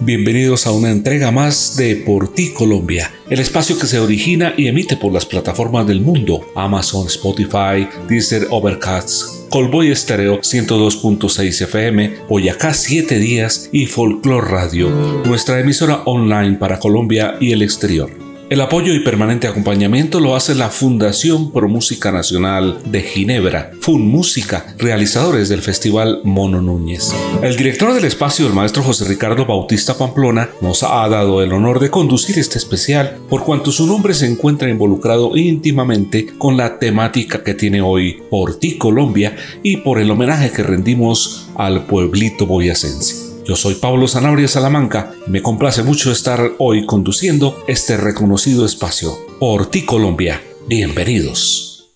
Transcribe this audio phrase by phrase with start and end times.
[0.00, 4.66] bienvenidos a una entrega más de Por ti Colombia, el espacio que se origina y
[4.66, 12.74] emite por las plataformas del mundo, Amazon, Spotify, Deezer, Overcast, Colboy Estéreo 102.6 FM, Boyacá
[12.74, 14.90] 7 días y Folklore Radio,
[15.24, 18.25] nuestra emisora online para Colombia y el exterior.
[18.48, 24.06] El apoyo y permanente acompañamiento lo hace la Fundación Pro Música Nacional de Ginebra, FUN
[24.06, 27.12] Música, realizadores del Festival Mono Núñez.
[27.42, 31.80] El director del espacio, el maestro José Ricardo Bautista Pamplona, nos ha dado el honor
[31.80, 37.42] de conducir este especial por cuanto su nombre se encuentra involucrado íntimamente con la temática
[37.42, 43.25] que tiene hoy Por ti Colombia y por el homenaje que rendimos al pueblito boyacense.
[43.46, 49.12] Yo soy Pablo Zanabria Salamanca y me complace mucho estar hoy conduciendo este reconocido espacio.
[49.38, 51.86] Por ti Colombia, bienvenidos.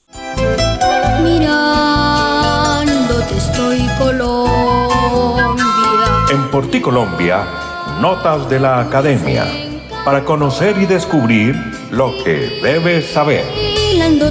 [1.24, 2.06] Mirándote
[3.36, 5.64] estoy Colombia.
[6.30, 7.44] En Por ti Colombia,
[8.00, 9.44] notas de la academia
[10.04, 11.56] para conocer y descubrir
[11.90, 13.44] lo que debes saber.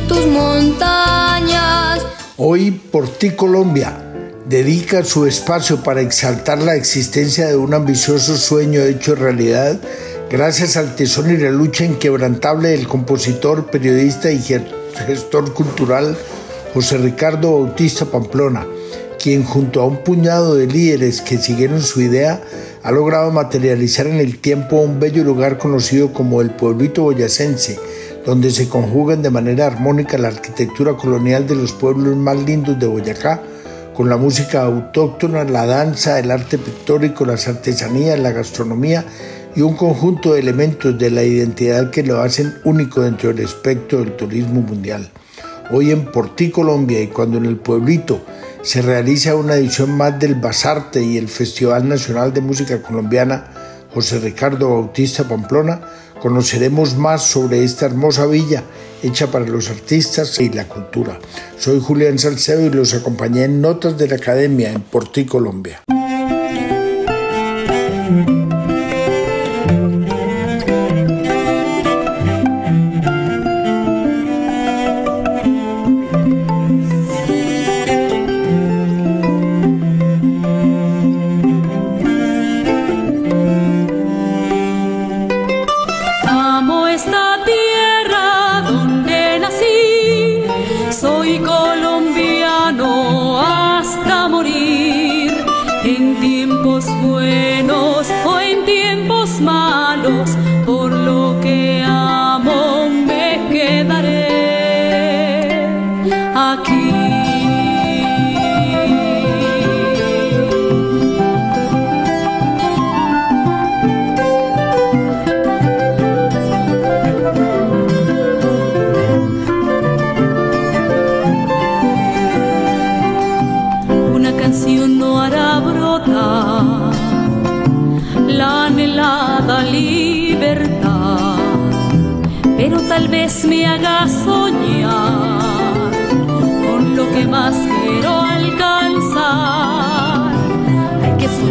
[0.08, 2.00] tus montañas.
[2.38, 4.09] Hoy Por ti Colombia
[4.50, 9.80] dedica su espacio para exaltar la existencia de un ambicioso sueño hecho realidad
[10.28, 16.18] gracias al tesón y la lucha inquebrantable del compositor, periodista y gestor cultural
[16.74, 18.66] José Ricardo Bautista Pamplona,
[19.22, 22.42] quien junto a un puñado de líderes que siguieron su idea
[22.82, 27.78] ha logrado materializar en el tiempo un bello lugar conocido como el pueblito boyacense,
[28.26, 32.88] donde se conjugan de manera armónica la arquitectura colonial de los pueblos más lindos de
[32.88, 33.44] Boyacá,
[34.00, 39.04] con la música autóctona, la danza, el arte pictórico, las artesanías, la gastronomía
[39.58, 44.00] y un conjunto de elementos de la identidad que lo hacen único dentro del espectro
[44.00, 45.10] del turismo mundial.
[45.70, 48.22] Hoy en Portí, Colombia, y cuando en el pueblito
[48.62, 53.52] se realiza una edición más del Basarte y el Festival Nacional de Música Colombiana
[53.94, 55.82] José Ricardo Bautista Pamplona,
[56.22, 58.64] conoceremos más sobre esta hermosa villa
[59.04, 61.20] hecha para los artistas y la cultura.
[61.58, 65.82] Soy Julián Salcedo y los acompañé en Notas de la Academia en Porti, Colombia.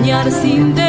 [0.08, 0.87] Soñar sin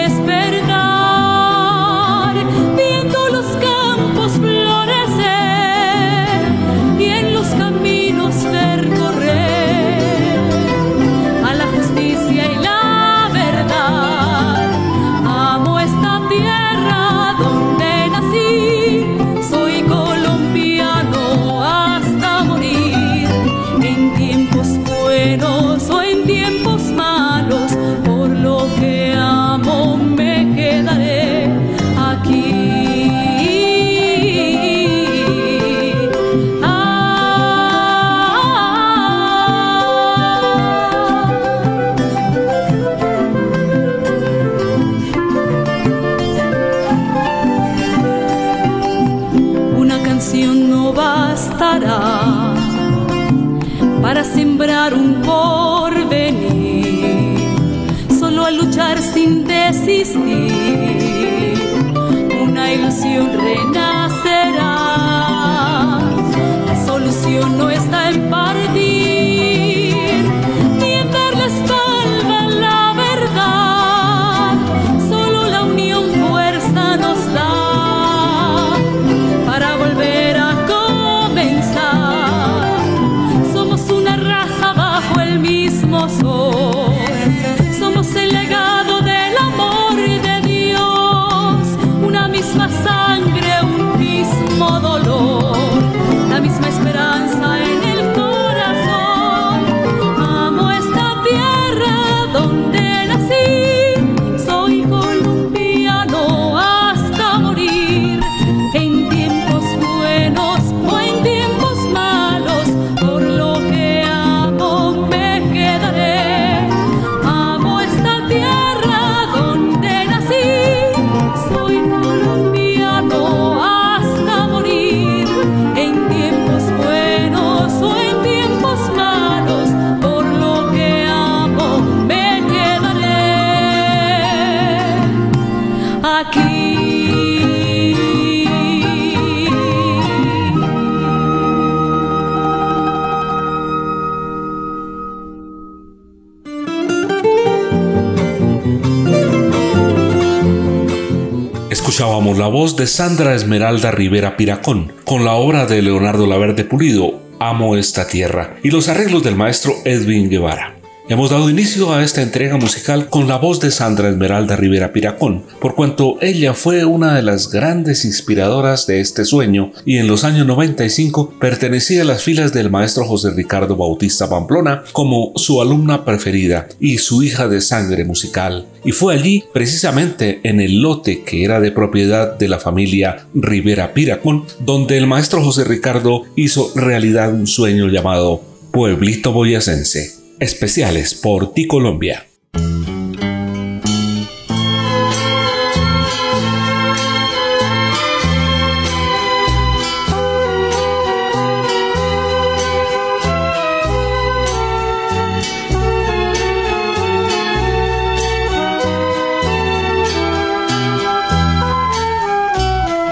[152.59, 158.06] voz de Sandra Esmeralda Rivera Piracón, con la obra de Leonardo Laverde Pulido, Amo esta
[158.06, 160.78] tierra, y los arreglos del maestro Edwin Guevara.
[161.11, 165.44] Hemos dado inicio a esta entrega musical con la voz de Sandra Esmeralda Rivera Piracón,
[165.59, 170.23] por cuanto ella fue una de las grandes inspiradoras de este sueño y en los
[170.23, 176.06] años 95 pertenecía a las filas del maestro José Ricardo Bautista Pamplona como su alumna
[176.06, 178.67] preferida y su hija de sangre musical.
[178.85, 183.95] Y fue allí, precisamente en el lote que era de propiedad de la familia Rivera
[183.95, 191.53] Piracón, donde el maestro José Ricardo hizo realidad un sueño llamado Pueblito Boyacense especiales por
[191.53, 192.25] ti Colombia.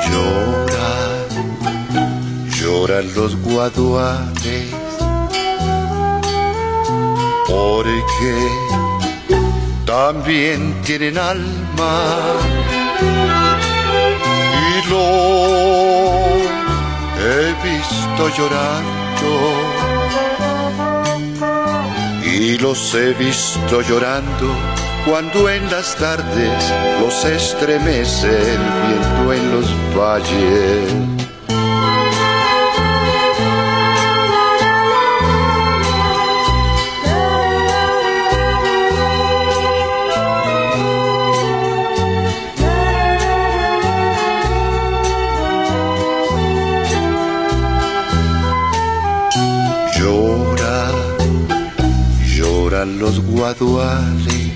[0.10, 1.28] Lloran,
[2.60, 4.37] lloran los guaduales
[7.48, 8.48] porque
[9.86, 12.04] también tienen alma
[14.68, 15.48] y los
[17.20, 19.32] he visto llorando
[22.24, 24.54] y los he visto llorando
[25.06, 31.17] cuando en las tardes los estremece el viento en los valles
[52.86, 54.52] los guaduales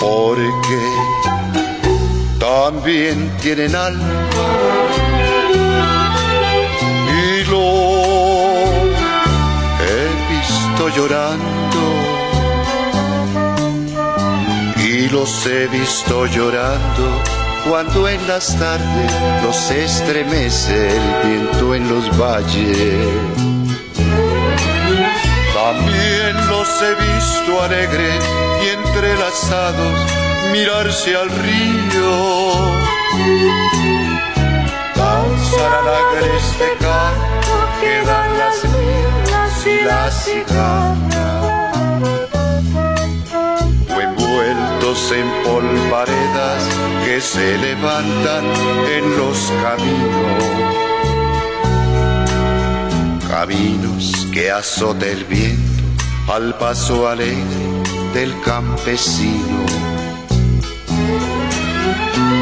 [0.00, 0.82] porque
[2.38, 4.28] también tienen alma
[7.08, 7.62] y lo
[9.82, 11.82] he visto llorando
[14.76, 17.20] y los he visto llorando
[17.68, 23.51] cuando en las tardes los estremece el viento en los valles
[25.62, 28.24] también los he visto alegres
[28.64, 29.96] y entrelazados
[30.50, 32.10] mirarse al río.
[34.96, 41.44] Danzar al agreste canto que dan las minas y las cigarras.
[43.94, 46.62] O envueltos en polvaredas
[47.04, 48.44] que se levantan
[48.96, 50.81] en los caminos
[53.32, 55.82] caminos que azote el viento
[56.30, 57.64] al paso alegre
[58.12, 59.64] del campesino.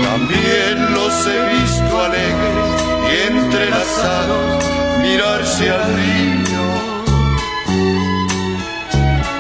[0.02, 4.64] También los he visto alegres y entrelazados
[5.00, 6.62] mirarse al río.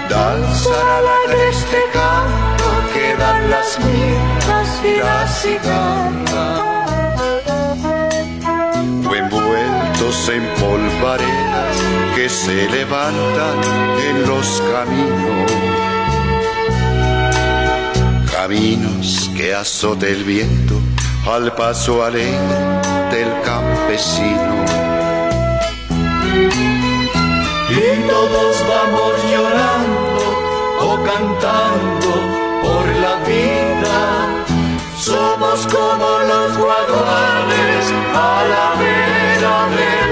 [0.08, 6.79] Danzar al agreste canto que dan las mirras y las cigarras.
[10.00, 11.76] En polvaredas
[12.16, 13.60] que se levantan
[14.08, 15.52] en los caminos.
[18.32, 20.80] Caminos que azote el viento
[21.30, 22.32] al paso alegre
[23.10, 24.64] del campesino.
[27.68, 30.24] Y todos vamos llorando
[30.80, 32.12] o cantando
[32.62, 34.39] por la vida.
[35.10, 40.09] Somos como los guaduales a la vera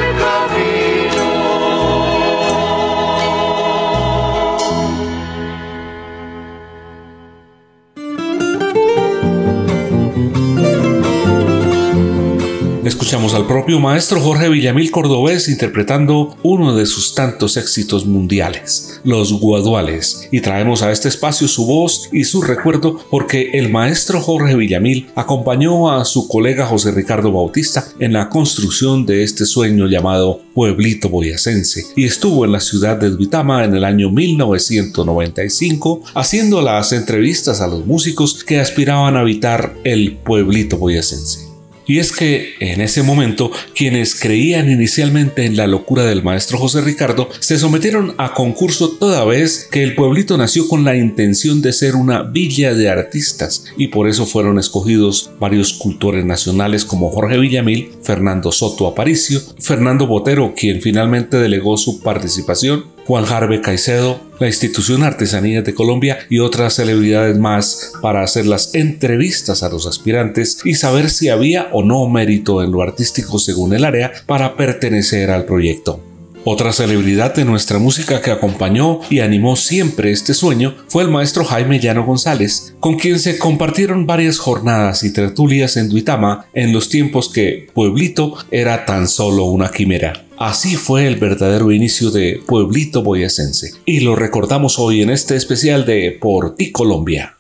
[12.89, 19.31] Escuchamos al propio maestro Jorge Villamil Cordobés interpretando uno de sus tantos éxitos mundiales, Los
[19.35, 24.57] Guaduales, y traemos a este espacio su voz y su recuerdo porque el maestro Jorge
[24.57, 30.41] Villamil acompañó a su colega José Ricardo Bautista en la construcción de este sueño llamado
[30.55, 36.93] Pueblito Boyacense y estuvo en la ciudad de Duitama en el año 1995 haciendo las
[36.93, 41.48] entrevistas a los músicos que aspiraban a habitar el Pueblito Boyacense.
[41.89, 46.83] Y es que en ese momento quienes creían inicialmente en la locura del maestro José
[46.83, 51.73] Ricardo se sometieron a concurso toda vez que el pueblito nació con la intención de
[51.73, 53.65] ser una villa de artistas.
[53.79, 60.07] Y por eso fueron escogidos varios cultores nacionales como Jorge Villamil, Fernando Soto Aparicio, Fernando
[60.07, 66.41] Botero quien finalmente delegó su participación Juan Jarve Caicedo, la institución Artesanías de Colombia y
[66.41, 71.83] otras celebridades más para hacer las entrevistas a los aspirantes y saber si había o
[71.83, 76.08] no mérito en lo artístico según el área para pertenecer al proyecto.
[76.51, 81.45] Otra celebridad de nuestra música que acompañó y animó siempre este sueño fue el maestro
[81.45, 86.89] Jaime Llano González, con quien se compartieron varias jornadas y tertulias en Duitama en los
[86.89, 90.25] tiempos que Pueblito era tan solo una quimera.
[90.39, 95.85] Así fue el verdadero inicio de Pueblito Boyacense y lo recordamos hoy en este especial
[95.85, 97.38] de Por ti Colombia.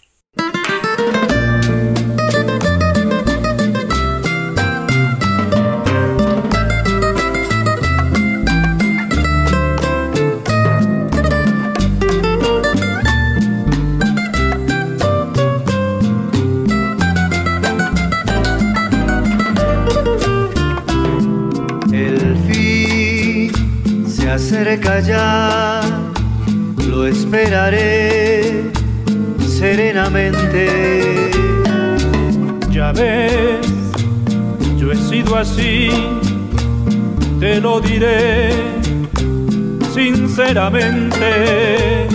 [39.95, 42.07] Sinceramente.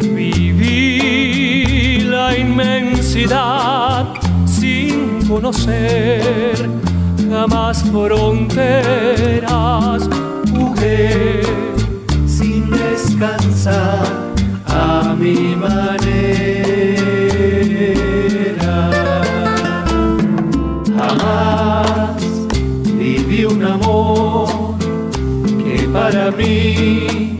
[0.00, 4.06] Viví la inmensidad
[4.46, 6.68] sin conocer
[7.30, 8.38] jamás fronteras,
[10.52, 11.44] mujer
[13.14, 14.34] descansar
[14.66, 15.93] a mi manera.
[26.04, 27.38] Para mí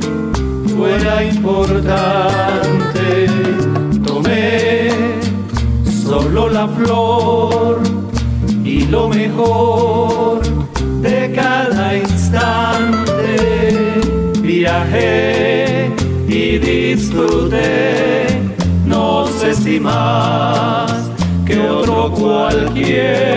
[0.75, 3.09] fuera importante.
[4.07, 4.89] Tomé
[6.03, 7.83] solo la flor
[8.65, 10.41] y lo mejor
[11.03, 13.37] de cada instante
[14.41, 15.91] viajé
[16.27, 18.27] y disfruté,
[18.87, 21.11] no sé si más
[21.45, 23.35] que otro cualquiera.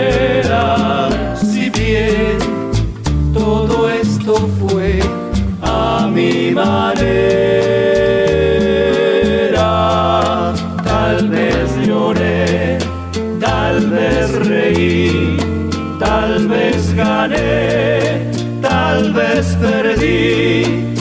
[19.98, 20.94] Perdí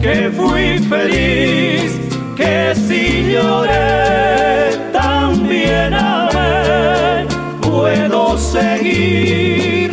[0.00, 1.98] que fui feliz,
[2.36, 7.26] que si lloré también amé,
[7.60, 9.90] puedo seguir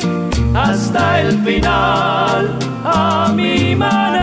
[0.53, 4.14] hasta el final a mi manera.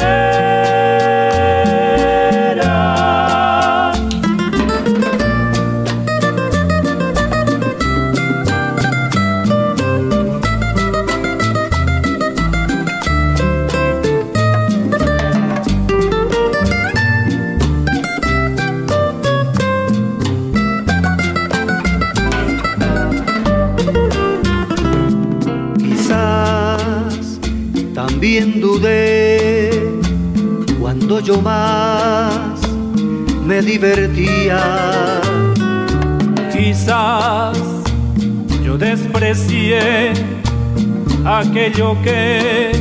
[33.64, 35.20] Divertía.
[36.52, 37.58] Quizás
[38.64, 40.12] yo desprecié
[41.24, 42.72] aquello que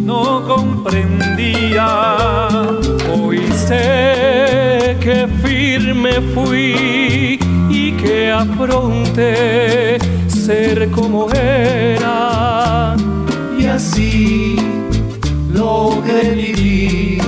[0.00, 2.16] no comprendía.
[3.12, 7.38] Hoy sé que firme fui
[7.70, 12.96] y que afronté ser como era.
[13.58, 14.56] Y así
[15.52, 17.22] logré vivir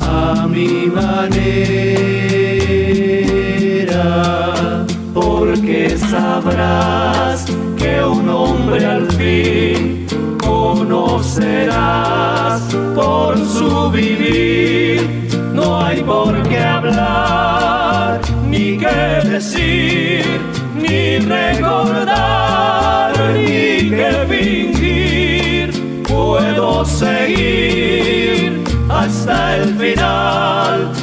[0.00, 2.19] a mi manera,
[6.10, 7.46] sabrás
[7.78, 10.06] que un hombre al fin
[10.44, 11.80] conocerás
[12.96, 15.28] por su vivir.
[15.54, 20.24] No hay por qué hablar, ni qué decir,
[20.74, 25.70] ni recordar, ni qué fingir.
[26.08, 30.99] Puedo seguir hasta el final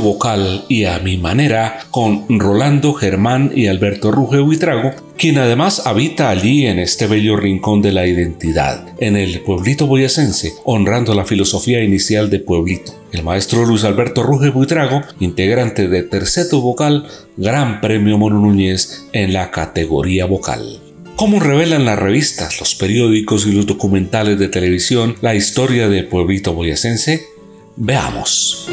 [0.00, 6.30] Vocal y a mi manera con Rolando Germán y Alberto Ruge Huitrago, quien además habita
[6.30, 11.82] allí en este bello rincón de la identidad, en el pueblito boyacense, honrando la filosofía
[11.82, 12.92] inicial de Pueblito.
[13.12, 19.32] El maestro Luis Alberto Ruge Buitrago, integrante de Terceto Vocal, Gran Premio Mono Núñez en
[19.32, 20.80] la categoría vocal.
[21.16, 26.52] ¿Cómo revelan las revistas, los periódicos y los documentales de televisión la historia de Pueblito
[26.52, 27.24] Boyacense?
[27.76, 28.68] Veamos.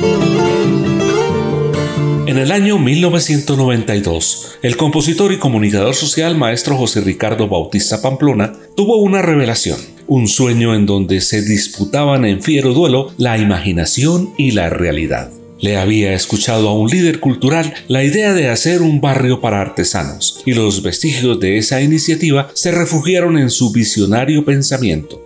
[2.33, 8.95] En el año 1992, el compositor y comunicador social maestro José Ricardo Bautista Pamplona tuvo
[8.95, 14.71] una revelación, un sueño en donde se disputaban en fiero duelo la imaginación y la
[14.71, 15.29] realidad
[15.63, 20.41] le había escuchado a un líder cultural la idea de hacer un barrio para artesanos,
[20.45, 25.22] y los vestigios de esa iniciativa se refugiaron en su visionario pensamiento.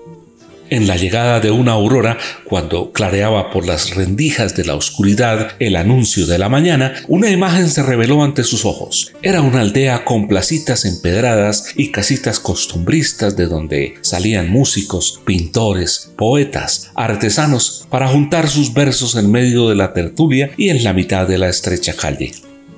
[0.70, 5.78] En la llegada de una aurora, cuando clareaba por las rendijas de la oscuridad el
[5.78, 9.14] anuncio de la mañana, una imagen se reveló ante sus ojos.
[9.22, 16.92] Era una aldea con placitas empedradas y casitas costumbristas de donde salían músicos, pintores, poetas,
[16.96, 21.38] artesanos para juntar sus versos en medio de la tertulia y en la mitad de
[21.38, 22.34] la estrecha calle.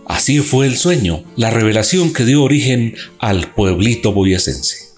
[0.05, 4.88] Así fue el sueño, la revelación que dio origen al pueblito boyacense.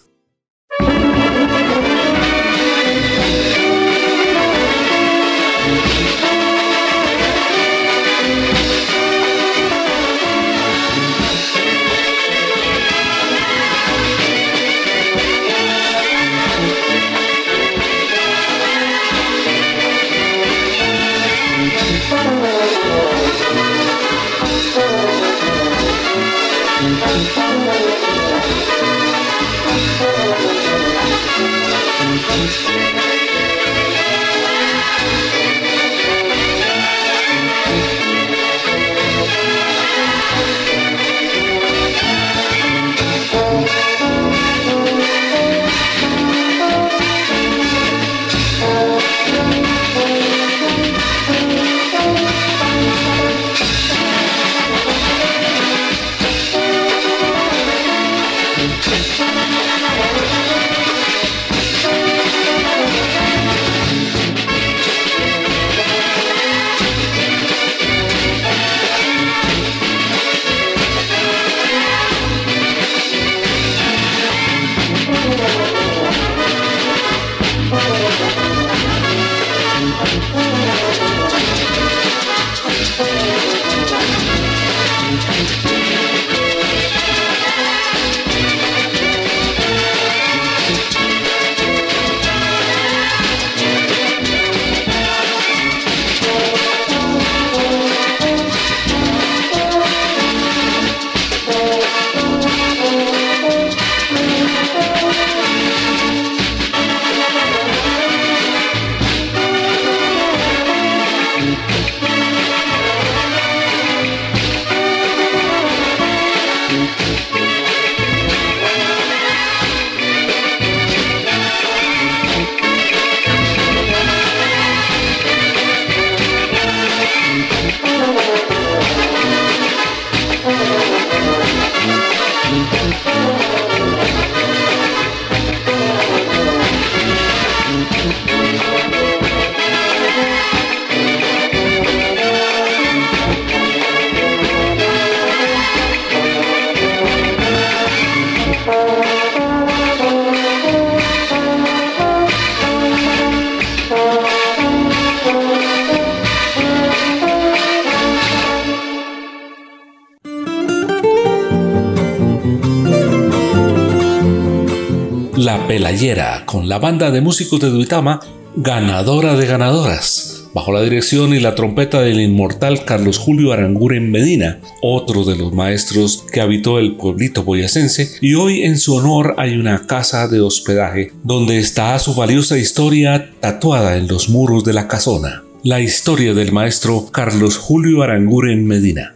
[165.52, 168.22] La Pelayera, con la banda de músicos de Duitama,
[168.56, 174.62] ganadora de ganadoras, bajo la dirección y la trompeta del inmortal Carlos Julio Aranguren Medina,
[174.82, 179.58] otro de los maestros que habitó el pueblito boyacense, y hoy en su honor hay
[179.58, 184.88] una casa de hospedaje donde está su valiosa historia tatuada en los muros de la
[184.88, 189.16] casona, la historia del maestro Carlos Julio Aranguren Medina.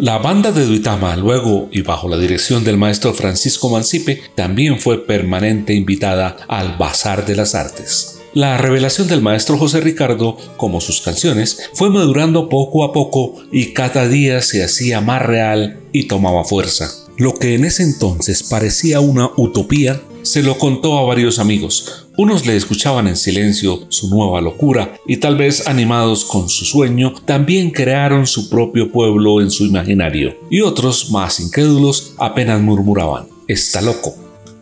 [0.00, 5.04] La banda de Duitama, luego y bajo la dirección del maestro Francisco Mancipe, también fue
[5.04, 8.18] permanente invitada al Bazar de las Artes.
[8.32, 13.74] La revelación del maestro José Ricardo, como sus canciones, fue madurando poco a poco y
[13.74, 16.90] cada día se hacía más real y tomaba fuerza.
[17.18, 22.44] Lo que en ese entonces parecía una utopía, se lo contó a varios amigos, Unos
[22.44, 27.70] le escuchaban en silencio su nueva locura y tal vez animados con su sueño, también
[27.70, 30.36] crearon su propio pueblo en su imaginario.
[30.50, 34.16] Y otros, más incrédulos, apenas murmuraban, está loco.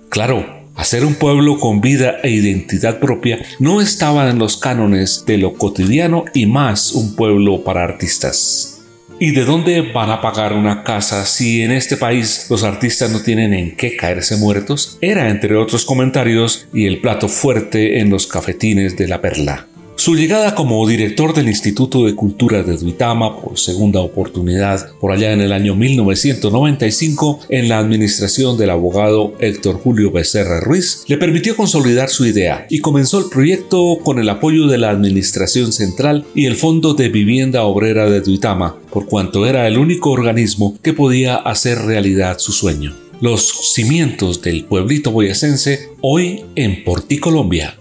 [0.08, 5.38] Claro, hacer un pueblo con vida e identidad propia no estaba en los cánones de
[5.38, 8.77] lo cotidiano y más un pueblo para artistas.
[9.20, 13.20] ¿Y de dónde van a pagar una casa si en este país los artistas no
[13.20, 14.96] tienen en qué caerse muertos?
[15.00, 19.66] Era, entre otros comentarios, y el plato fuerte en los cafetines de la perla.
[19.98, 25.32] Su llegada como director del Instituto de Cultura de Duitama por segunda oportunidad por allá
[25.32, 31.56] en el año 1995 en la administración del abogado Héctor Julio Becerra Ruiz le permitió
[31.56, 36.46] consolidar su idea y comenzó el proyecto con el apoyo de la Administración Central y
[36.46, 41.34] el Fondo de Vivienda Obrera de Duitama, por cuanto era el único organismo que podía
[41.34, 42.94] hacer realidad su sueño.
[43.20, 47.77] Los cimientos del pueblito boyacense hoy en Porti, Colombia.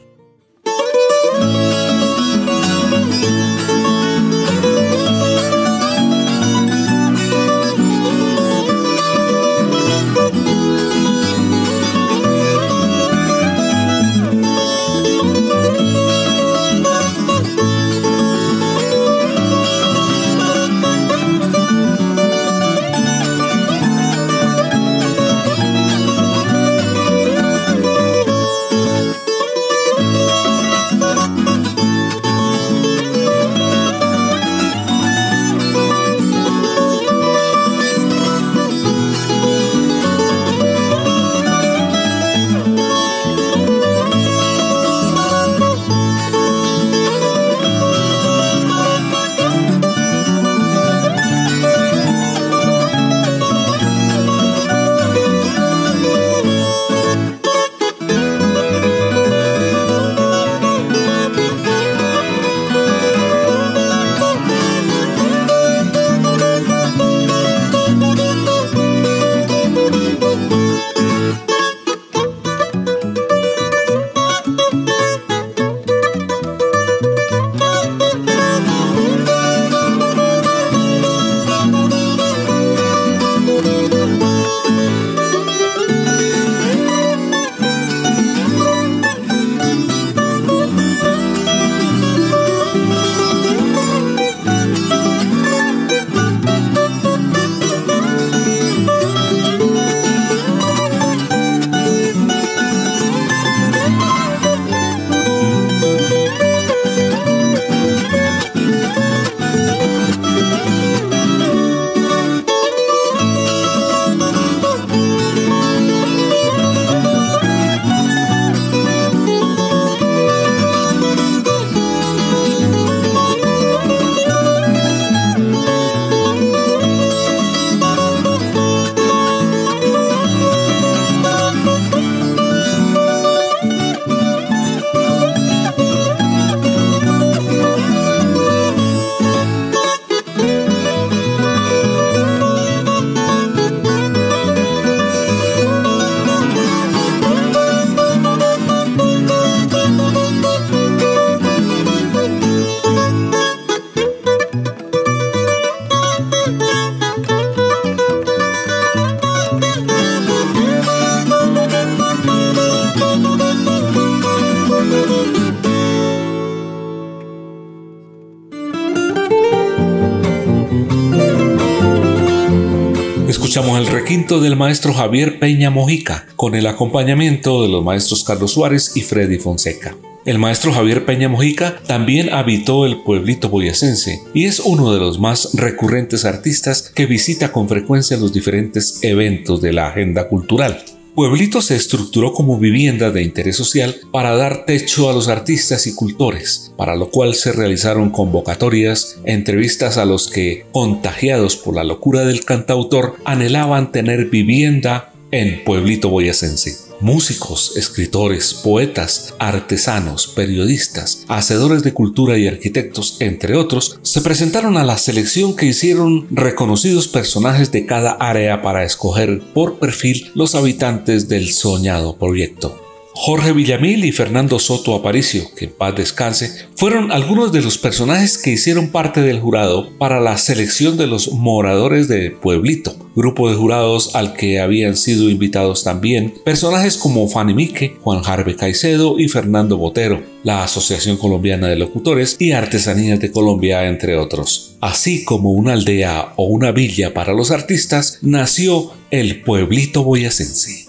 [174.28, 179.38] Del maestro Javier Peña Mojica con el acompañamiento de los maestros Carlos Suárez y Freddy
[179.38, 179.96] Fonseca.
[180.26, 185.18] El maestro Javier Peña Mojica también habitó el pueblito boyacense y es uno de los
[185.18, 190.84] más recurrentes artistas que visita con frecuencia los diferentes eventos de la agenda cultural.
[191.18, 195.96] Pueblito se estructuró como vivienda de interés social para dar techo a los artistas y
[195.96, 202.24] cultores, para lo cual se realizaron convocatorias, entrevistas a los que, contagiados por la locura
[202.24, 206.87] del cantautor, anhelaban tener vivienda en Pueblito Boyacense.
[207.00, 214.84] Músicos, escritores, poetas, artesanos, periodistas, hacedores de cultura y arquitectos, entre otros, se presentaron a
[214.84, 221.28] la selección que hicieron reconocidos personajes de cada área para escoger por perfil los habitantes
[221.28, 222.87] del soñado proyecto.
[223.20, 228.38] Jorge Villamil y Fernando Soto Aparicio, que en paz descanse, fueron algunos de los personajes
[228.38, 233.56] que hicieron parte del jurado para la selección de los moradores de Pueblito, grupo de
[233.56, 239.28] jurados al que habían sido invitados también personajes como Fanny Mique, Juan Jarve Caicedo y
[239.30, 244.78] Fernando Botero, la Asociación Colombiana de Locutores y Artesanías de Colombia, entre otros.
[244.80, 250.86] Así como una aldea o una villa para los artistas, nació el Pueblito Boyacense.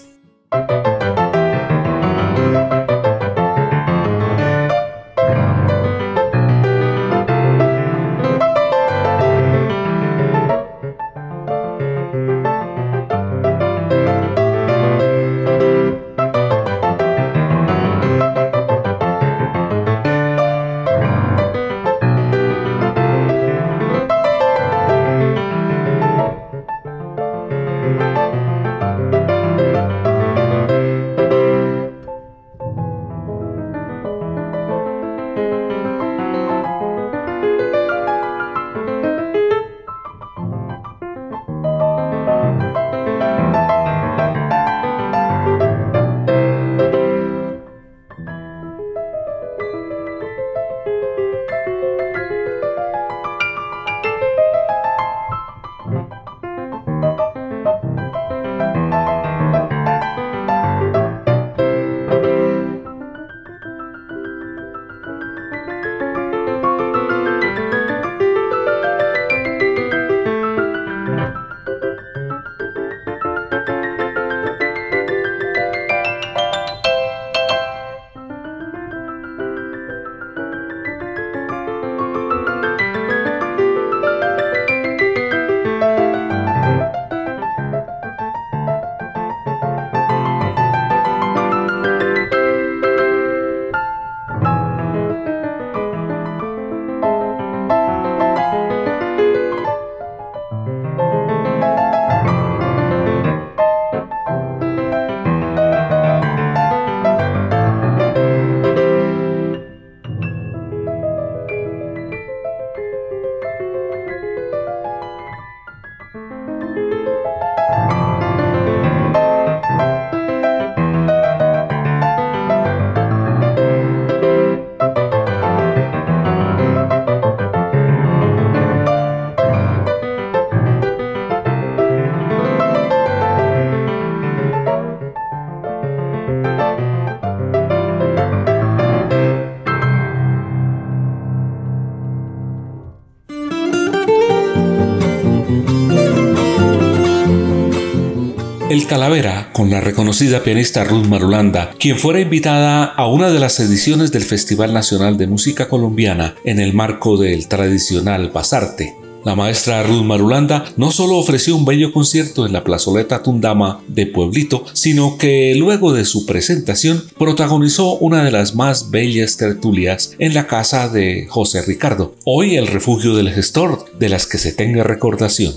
[148.89, 153.59] El Calavera, con la reconocida pianista Ruth Marulanda, quien fuera invitada a una de las
[153.59, 158.95] ediciones del Festival Nacional de Música Colombiana en el marco del tradicional Pasarte.
[159.23, 164.07] La maestra Ruth Marulanda no solo ofreció un bello concierto en la plazoleta Tundama de
[164.07, 170.33] Pueblito, sino que luego de su presentación protagonizó una de las más bellas tertulias en
[170.33, 174.81] la casa de José Ricardo, hoy el refugio del gestor, de las que se tenga
[174.81, 175.53] recordación.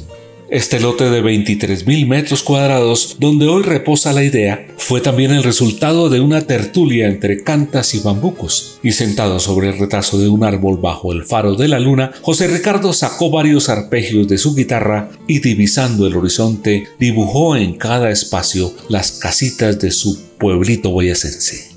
[0.52, 6.10] Este lote de 23.000 metros cuadrados, donde hoy reposa la idea, fue también el resultado
[6.10, 8.78] de una tertulia entre cantas y bambucos.
[8.82, 12.48] Y sentado sobre el retazo de un árbol bajo el faro de la luna, José
[12.48, 18.74] Ricardo sacó varios arpegios de su guitarra y divisando el horizonte, dibujó en cada espacio
[18.90, 21.71] las casitas de su pueblito boyacense.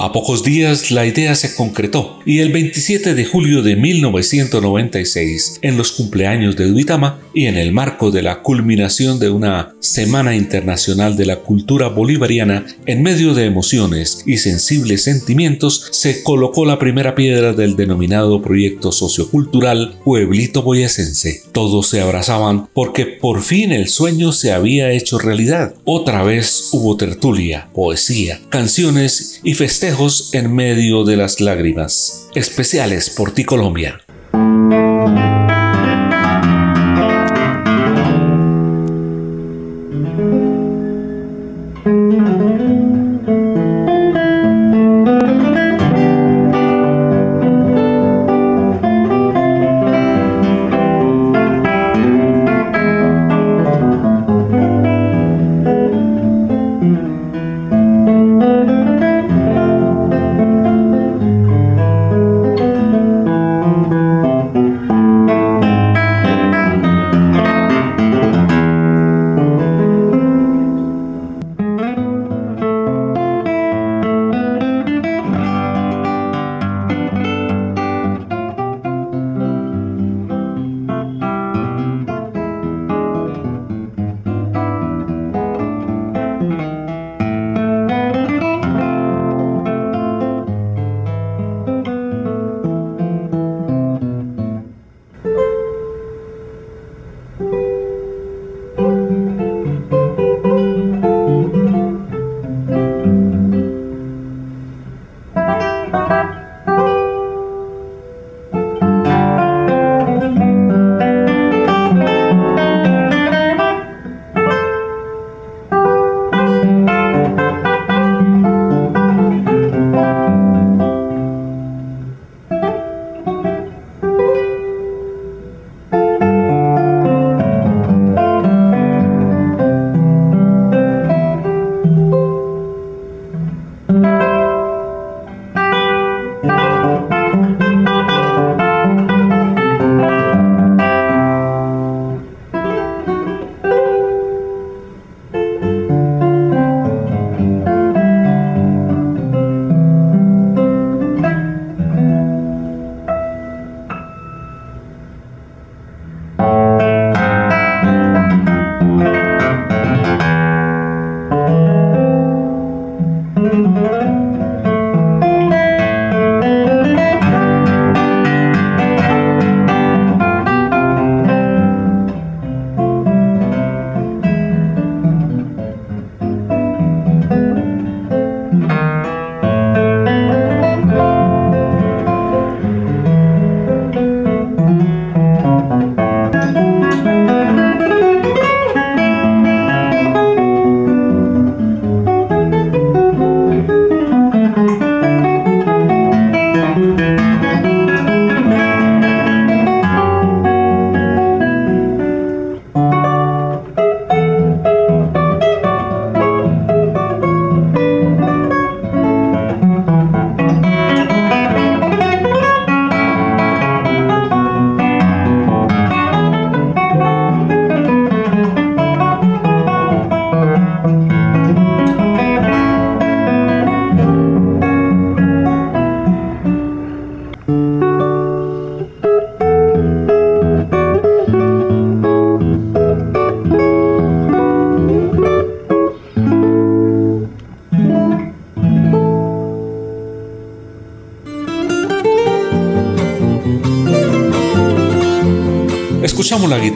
[0.00, 5.76] A pocos días la idea se concretó y el 27 de julio de 1996, en
[5.76, 11.16] los cumpleaños de Duitama y en el marco de la culminación de una Semana Internacional
[11.16, 17.16] de la Cultura Bolivariana, en medio de emociones y sensibles sentimientos, se colocó la primera
[17.16, 21.42] piedra del denominado proyecto sociocultural Pueblito Boyacense.
[21.50, 25.74] Todos se abrazaban porque por fin el sueño se había hecho realidad.
[25.84, 29.87] Otra vez hubo tertulia, poesía, canciones y festejos
[30.32, 32.28] en medio de las lágrimas.
[32.34, 34.00] Especiales por ti Colombia.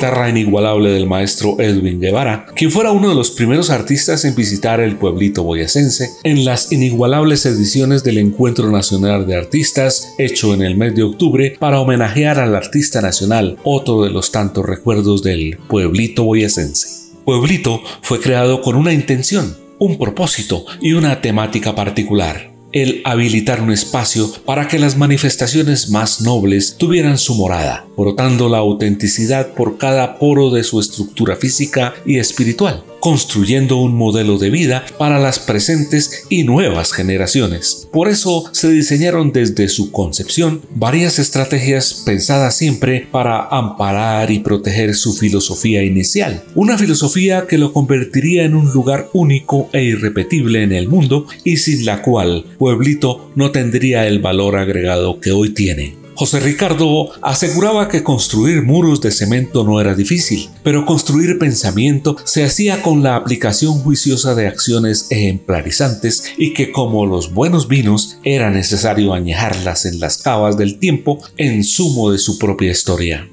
[0.03, 4.81] Guitarra inigualable del maestro Edwin Guevara, quien fuera uno de los primeros artistas en visitar
[4.81, 10.77] el pueblito boyacense en las inigualables ediciones del Encuentro Nacional de Artistas hecho en el
[10.77, 16.25] mes de octubre para homenajear al artista nacional, otro de los tantos recuerdos del pueblito
[16.25, 17.13] boyacense.
[17.25, 23.71] Pueblito fue creado con una intención, un propósito y una temática particular el habilitar un
[23.71, 30.19] espacio para que las manifestaciones más nobles tuvieran su morada, brotando la autenticidad por cada
[30.19, 36.25] poro de su estructura física y espiritual construyendo un modelo de vida para las presentes
[36.31, 37.89] y nuevas generaciones.
[37.91, 44.95] Por eso se diseñaron desde su concepción varias estrategias pensadas siempre para amparar y proteger
[44.95, 50.71] su filosofía inicial, una filosofía que lo convertiría en un lugar único e irrepetible en
[50.71, 56.02] el mundo y sin la cual Pueblito no tendría el valor agregado que hoy tiene.
[56.15, 62.45] José Ricardo aseguraba que construir muros de cemento no era difícil, pero construir pensamiento se
[62.45, 68.51] hacía con la aplicación juiciosa de acciones ejemplarizantes y que como los buenos vinos era
[68.51, 73.27] necesario añejarlas en las cavas del tiempo en sumo de su propia historia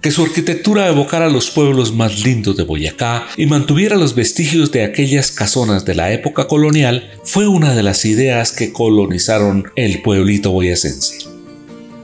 [0.00, 4.84] que su arquitectura evocara los pueblos más lindos de Boyacá y mantuviera los vestigios de
[4.84, 10.52] aquellas casonas de la época colonial fue una de las ideas que colonizaron el pueblito
[10.52, 11.29] boyacense.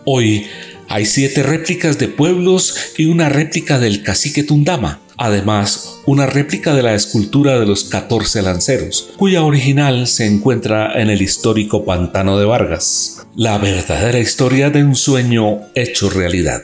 [0.08, 0.46] Hoy
[0.88, 5.00] hay siete réplicas de pueblos y una réplica del cacique Tundama.
[5.18, 11.10] Además, una réplica de la escultura de los 14 lanceros, cuya original se encuentra en
[11.10, 13.26] el histórico Pantano de Vargas.
[13.34, 16.62] La verdadera historia de un sueño hecho realidad.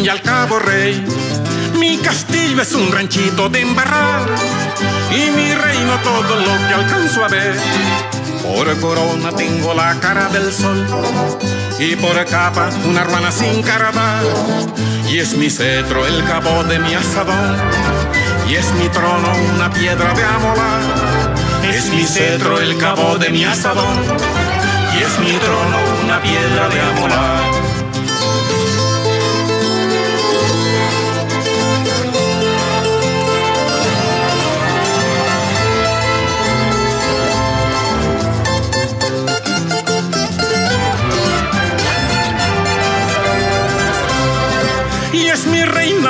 [0.00, 1.04] Y al cabo rey.
[1.78, 4.22] Mi castillo es un ranchito de embarrar
[5.10, 7.54] y mi reino todo lo que alcanzo a ver.
[8.42, 10.86] Por corona tengo la cara del sol
[11.78, 14.22] y por capa una ruana sin caravar.
[15.08, 17.56] Y es mi cetro el cabo de mi asadón
[18.48, 21.34] y es mi trono una piedra de amolar.
[21.70, 23.98] Es mi cetro el cabo de mi asadón
[24.94, 27.61] y es mi trono una piedra de amolar.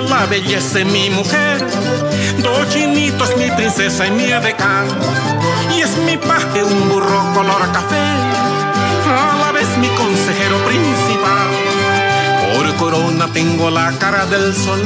[0.01, 1.59] La belleza de mi mujer,
[2.39, 4.87] dos chinitos mi princesa y mi edecán.
[5.77, 8.01] Y es mi paje un burro color café
[9.07, 11.51] a la vez mi consejero principal.
[12.55, 14.81] Por corona tengo la cara del sol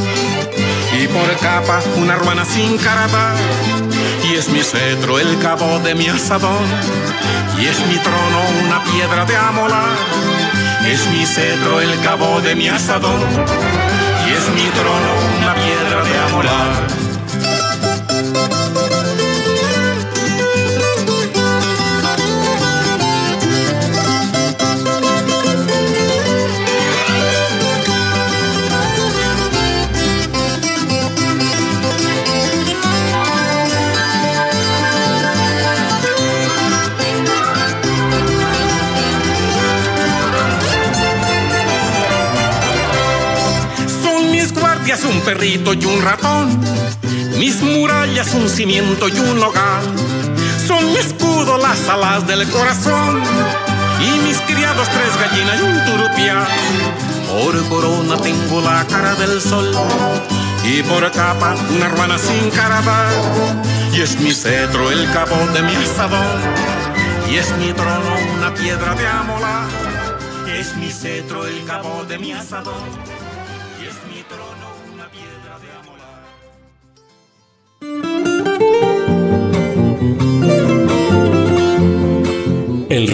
[1.01, 3.37] y por capa una ruana sin carabar.
[4.25, 6.67] Y es mi cetro el cabo de mi asadón
[7.59, 9.97] y es mi trono una piedra de amolar.
[10.85, 13.21] Es mi cetro el cabo de mi asadón
[14.55, 17.06] mi trono una piedra de amolar.
[45.27, 46.57] Perrito y un ratón.
[47.37, 49.83] Mis murallas un cimiento y un hogar.
[50.69, 53.21] Son mi escudo las alas del corazón.
[54.01, 56.47] Y mis criados tres gallinas y un turupia.
[57.29, 59.69] Por corona tengo la cara del sol.
[60.63, 63.13] Y por capa una ruana sin caravar.
[63.93, 66.41] Y es mi cetro el cabo de mi asadón.
[67.29, 69.67] Y es mi trono una piedra de amolar.
[70.57, 73.16] Es mi cetro el cabo de mi asadón.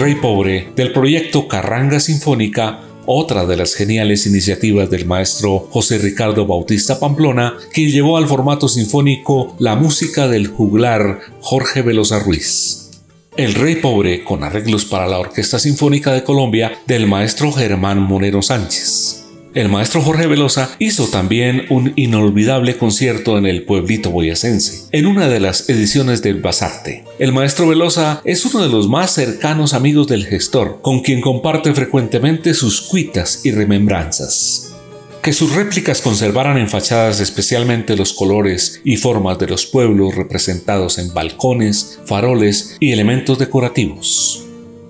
[0.03, 6.45] Rey Pobre del proyecto Carranga Sinfónica otra de las geniales iniciativas del maestro José Ricardo
[6.45, 12.91] Bautista Pamplona, que llevó al formato sinfónico la música del juglar Jorge Velosa Ruiz.
[13.37, 18.41] El Rey Pobre, con arreglos para la Orquesta Sinfónica de Colombia del maestro Germán Monero
[18.41, 19.22] Sánchez.
[19.53, 25.27] El maestro Jorge Velosa hizo también un inolvidable concierto en el pueblito boyacense, en una
[25.27, 27.05] de las ediciones del Basarte.
[27.19, 31.71] El maestro Velosa es uno de los más cercanos amigos del gestor, con quien comparte
[31.75, 34.73] frecuentemente sus cuitas y remembranzas.
[35.21, 40.97] Que sus réplicas conservaran en fachadas especialmente los colores y formas de los pueblos representados
[40.97, 44.42] en balcones, faroles y elementos decorativos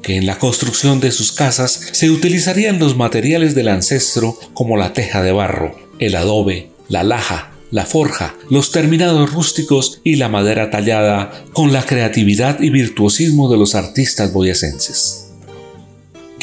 [0.03, 4.93] que en la construcción de sus casas se utilizarían los materiales del ancestro como la
[4.93, 10.69] teja de barro, el adobe, la laja, la forja, los terminados rústicos y la madera
[10.69, 15.22] tallada con la creatividad y virtuosismo de los artistas boyacenses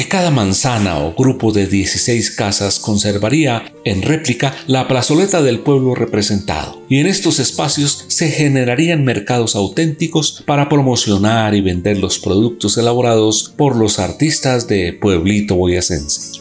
[0.01, 5.95] que cada manzana o grupo de 16 casas conservaría en réplica la plazoleta del pueblo
[5.95, 12.79] representado, y en estos espacios se generarían mercados auténticos para promocionar y vender los productos
[12.79, 16.41] elaborados por los artistas de Pueblito Boyacense.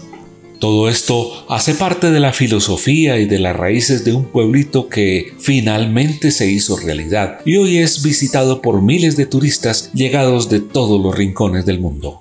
[0.59, 5.33] Todo esto hace parte de la filosofía y de las raíces de un pueblito que
[5.37, 11.01] finalmente se hizo realidad y hoy es visitado por miles de turistas llegados de todos
[11.01, 12.18] los rincones del mundo.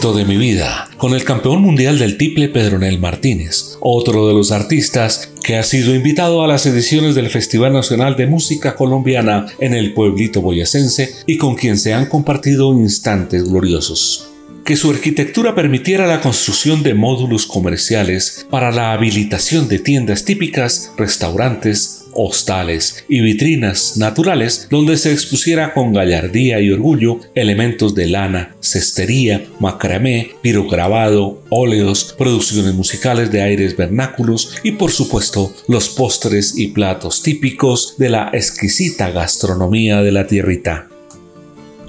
[0.00, 5.30] De mi vida, con el campeón mundial del tiple Pedronel Martínez, otro de los artistas
[5.44, 9.92] que ha sido invitado a las ediciones del Festival Nacional de Música Colombiana en el
[9.92, 14.30] pueblito boyacense y con quien se han compartido instantes gloriosos.
[14.64, 20.92] Que su arquitectura permitiera la construcción de módulos comerciales para la habilitación de tiendas típicas,
[20.96, 28.56] restaurantes, hostales y vitrinas naturales donde se expusiera con gallardía y orgullo elementos de lana,
[28.60, 36.68] cestería, macramé, pirograbado, óleos, producciones musicales de aires vernáculos y por supuesto los postres y
[36.68, 40.89] platos típicos de la exquisita gastronomía de la tierrita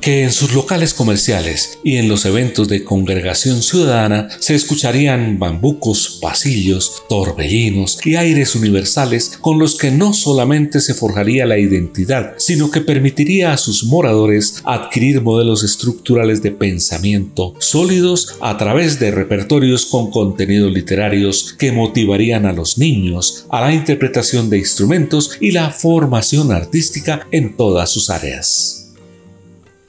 [0.02, 6.18] que en sus locales comerciales y en los eventos de congregación ciudadana se escucharían bambucos,
[6.22, 12.72] pasillos, torbellinos y aires universales con los que no solamente se forjaría la identidad, sino
[12.72, 19.86] que permitiría a sus moradores adquirir modelos estructurales de pensamiento sólidos a través de repertorios
[19.86, 25.70] con contenidos literarios que motivarían a los niños a la interpretación de instrumentos y la
[25.70, 28.91] formación artística en todas sus áreas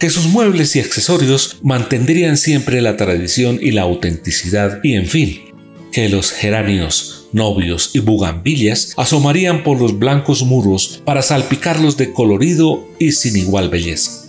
[0.02, 5.42] que sus muebles y accesorios mantendrían siempre la tradición y la autenticidad y en fin,
[5.92, 12.84] que los geranios, novios y bugambillas asomarían por los blancos muros para salpicarlos de colorido
[12.98, 14.24] y sin igual belleza.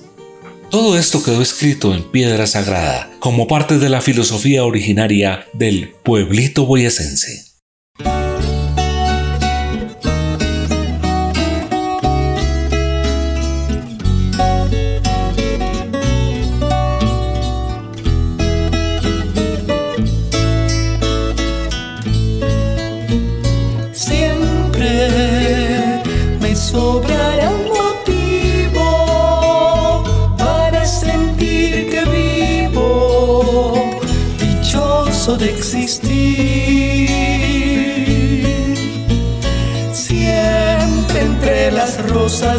[0.69, 6.67] Todo esto quedó escrito en piedra sagrada como parte de la filosofía originaria del pueblito
[6.67, 7.52] boyacense.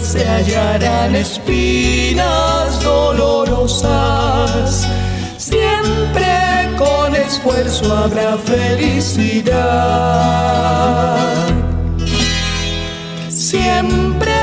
[0.04, 4.86] Se hallarán espinas dolorosas.
[5.38, 9.56] Siempre con esfuerzo habrá felicidad.
[13.28, 14.34] Siempre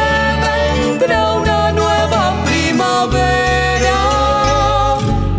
[0.48, 4.00] vendrá una nueva primavera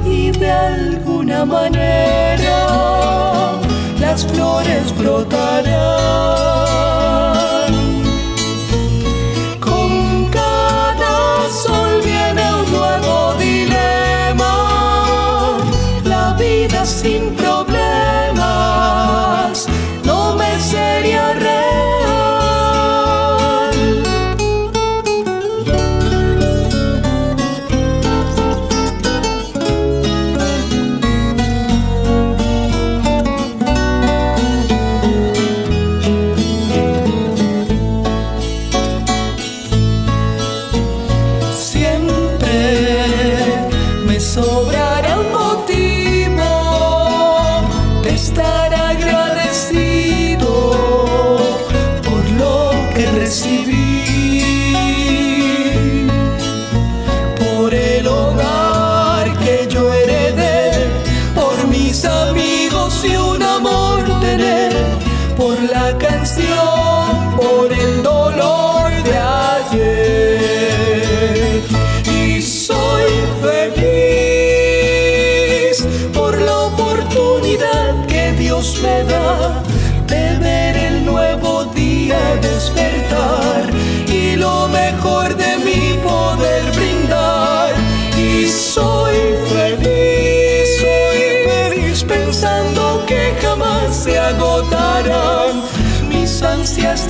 [0.07, 2.69] y de alguna manera
[3.99, 6.72] las flores brotarán.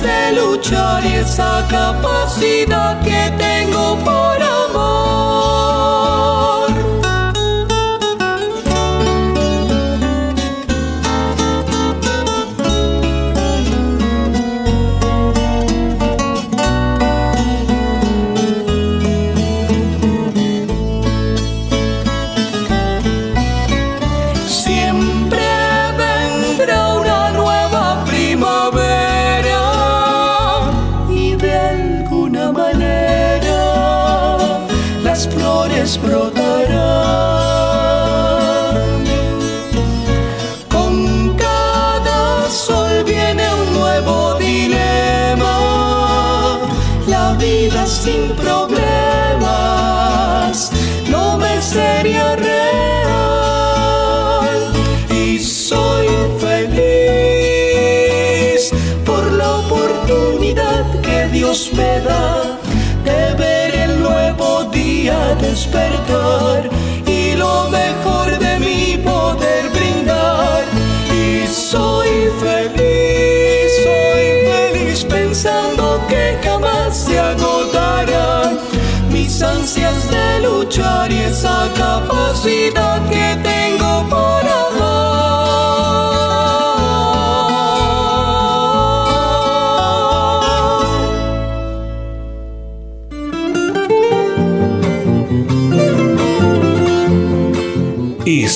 [0.03, 5.02] De luchar y esa capacidad que tengo por me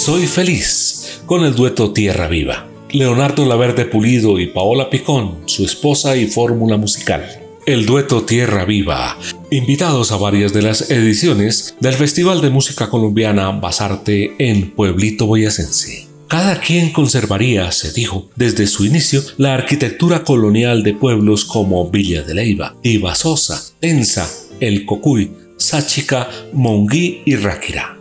[0.07, 2.65] soy feliz con el dueto Tierra Viva.
[2.91, 7.25] Leonardo Laverde Pulido y Paola Picón, su esposa y fórmula musical.
[7.65, 9.17] El dueto Tierra Viva,
[9.51, 16.07] invitados a varias de las ediciones del Festival de Música Colombiana Basarte en Pueblito Boyacense.
[16.29, 22.23] Cada quien conservaría, se dijo, desde su inicio, la arquitectura colonial de pueblos como Villa
[22.23, 24.25] de Leiva, Ibasosa, Tensa,
[24.61, 27.96] El Cocuy, Sáchica, Monguí y Ráquira.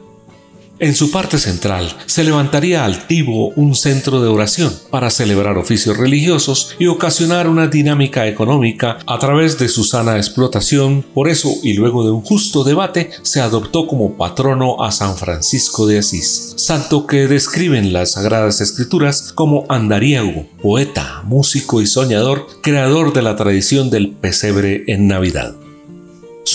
[0.78, 6.76] En su parte central se levantaría altivo un centro de oración para celebrar oficios religiosos
[6.78, 11.02] y ocasionar una dinámica económica a través de su sana explotación.
[11.14, 15.86] Por eso, y luego de un justo debate, se adoptó como patrono a San Francisco
[15.86, 23.14] de Asís, santo que describen las Sagradas Escrituras como andariego, poeta, músico y soñador, creador
[23.14, 25.56] de la tradición del pesebre en Navidad.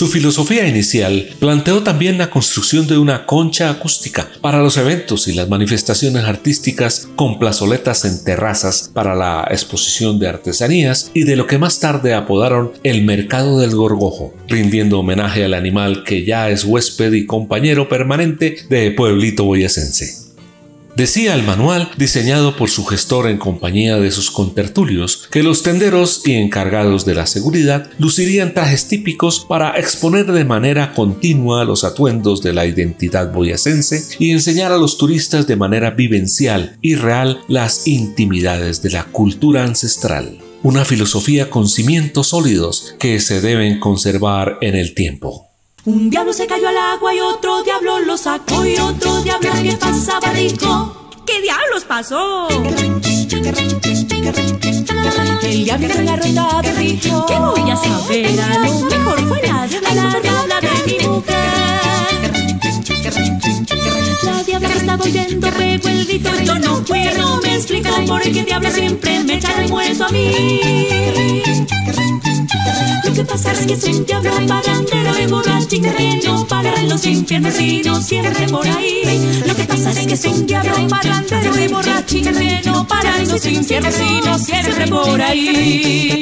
[0.02, 5.34] Su filosofía inicial planteó también la construcción de una concha acústica para los eventos y
[5.34, 11.46] las manifestaciones artísticas con plazoletas en terrazas para la exposición de artesanías y de lo
[11.46, 16.66] que más tarde apodaron el mercado del gorgojo, rindiendo homenaje al animal que ya es
[16.66, 20.21] huésped y compañero permanente de Pueblito Boyacense.
[21.02, 26.22] Decía el manual, diseñado por su gestor en compañía de sus contertulios, que los tenderos
[26.26, 32.44] y encargados de la seguridad lucirían trajes típicos para exponer de manera continua los atuendos
[32.44, 37.88] de la identidad boyacense y enseñar a los turistas de manera vivencial y real las
[37.88, 40.38] intimidades de la cultura ancestral.
[40.62, 45.51] Una filosofía con cimientos sólidos que se deben conservar en el tiempo.
[45.84, 49.72] Un diablo se cayó al agua y otro diablo lo sacó y otro diablo que
[49.74, 52.48] pasaba dijo ¿Qué diablos pasó?
[55.42, 58.40] El diablo de la rueda dijo ¿Qué voy a saber?
[58.42, 61.36] A lo mejor fue la diabla, de mi mujer.
[64.24, 68.44] La diabla que estaba oyendo pegó el grito Yo no puedo me explico por qué
[68.44, 70.62] diablo siempre me echa muerto a mí
[73.04, 77.06] lo que pasa es que es un diablo parrandero y borracho y no para los
[77.06, 77.54] infiernos
[78.06, 79.42] siempre por ahí.
[79.46, 82.22] Lo que pasa es que es un diablo parrandero y borracho y
[82.66, 83.96] no para los infiernos
[84.44, 86.22] siempre por ahí.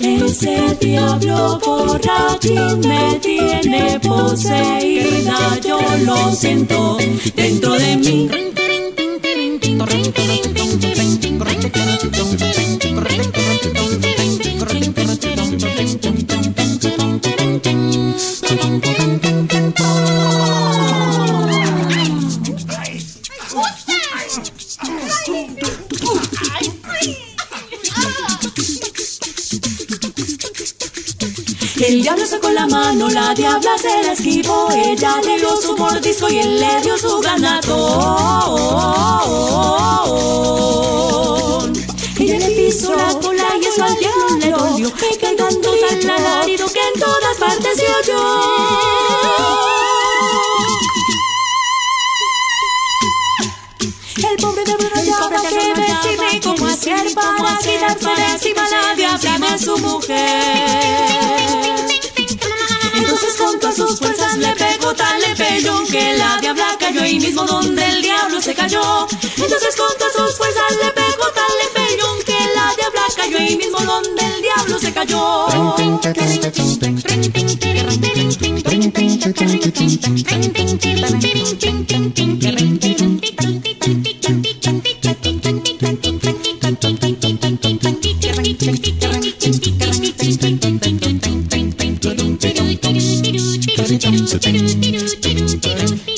[0.00, 6.98] Ese diablo borracho me tiene poseída, yo lo siento
[7.34, 8.28] dentro de mí.
[31.86, 34.70] El diablo sacó la mano, la diabla se la esquivó.
[34.72, 37.76] Ella le dio su mordisco y él le dio su ganado.
[42.18, 44.90] Ella le pisó la cola y eso al diablo le dolió.
[45.20, 48.22] Cantando tan alarido que en todas partes se oyó.
[54.30, 59.52] El pobre diablo no llama que decirme cómo hacer para quitarse de encima la diabla
[59.52, 61.43] a su mujer.
[65.94, 69.06] Que la diabla cayó ahí mismo donde el diablo se cayó.
[69.36, 73.78] Entonces con todas sus fuerzas le pegó tal pegó que la diabla cayó ahí mismo
[73.78, 75.46] donde el diablo se cayó.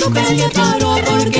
[0.00, 1.39] supe que paró Porque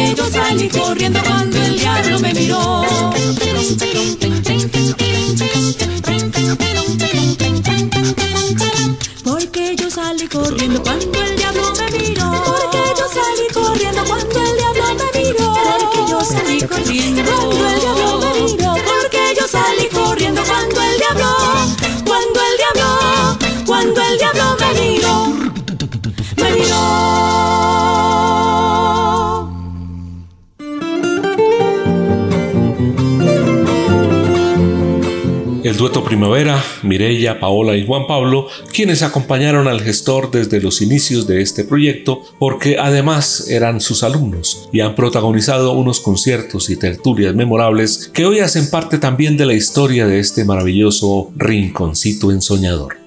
[35.81, 41.41] dueto Primavera, Mirella, Paola y Juan Pablo, quienes acompañaron al gestor desde los inicios de
[41.41, 48.11] este proyecto, porque además eran sus alumnos y han protagonizado unos conciertos y tertulias memorables
[48.13, 53.00] que hoy hacen parte también de la historia de este maravilloso rinconcito ensoñador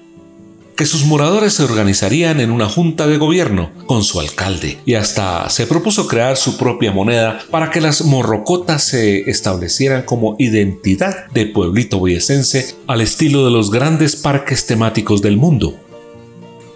[0.76, 5.48] que sus moradores se organizarían en una junta de gobierno con su alcalde y hasta
[5.50, 11.46] se propuso crear su propia moneda para que las morrocotas se establecieran como identidad de
[11.46, 15.83] pueblito boyesense al estilo de los grandes parques temáticos del mundo.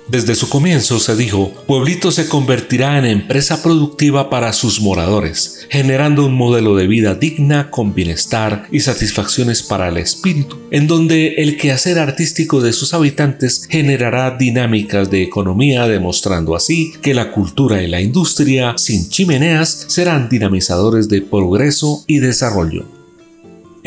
[0.09, 6.25] Desde su comienzo se dijo, Pueblito se convertirá en empresa productiva para sus moradores, generando
[6.25, 11.59] un modelo de vida digna con bienestar y satisfacciones para el espíritu, en donde el
[11.59, 17.89] quehacer artístico de sus habitantes generará dinámicas de economía, demostrando así que la cultura y
[17.89, 22.98] la industria sin chimeneas serán dinamizadores de progreso y desarrollo.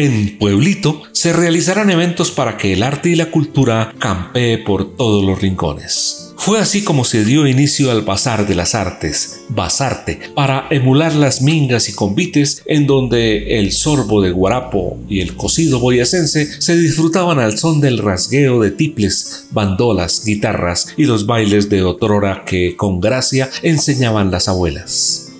[0.02, 5.24] En Pueblito se realizarán eventos para que el arte y la cultura campee por todos
[5.24, 6.34] los rincones.
[6.38, 11.44] Fue así como se dio inicio al Bazar de las Artes, Basarte, para emular las
[11.44, 17.38] mingas y convites en donde el sorbo de guarapo y el cocido boyacense se disfrutaban
[17.38, 23.02] al son del rasgueo de tiples, bandolas, guitarras y los bailes de otrora que con
[23.02, 25.31] gracia enseñaban las abuelas.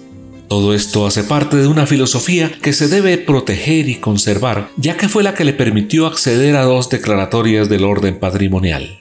[0.52, 5.08] Todo esto hace parte de una filosofía que se debe proteger y conservar, ya que
[5.08, 9.00] fue la que le permitió acceder a dos declaratorias del orden patrimonial.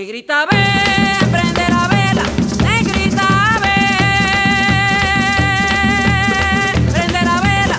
[0.00, 2.22] Negrita, ven, prende la vela.
[2.62, 3.28] Negrita,
[3.60, 3.82] ven,
[6.90, 7.76] prende la vela.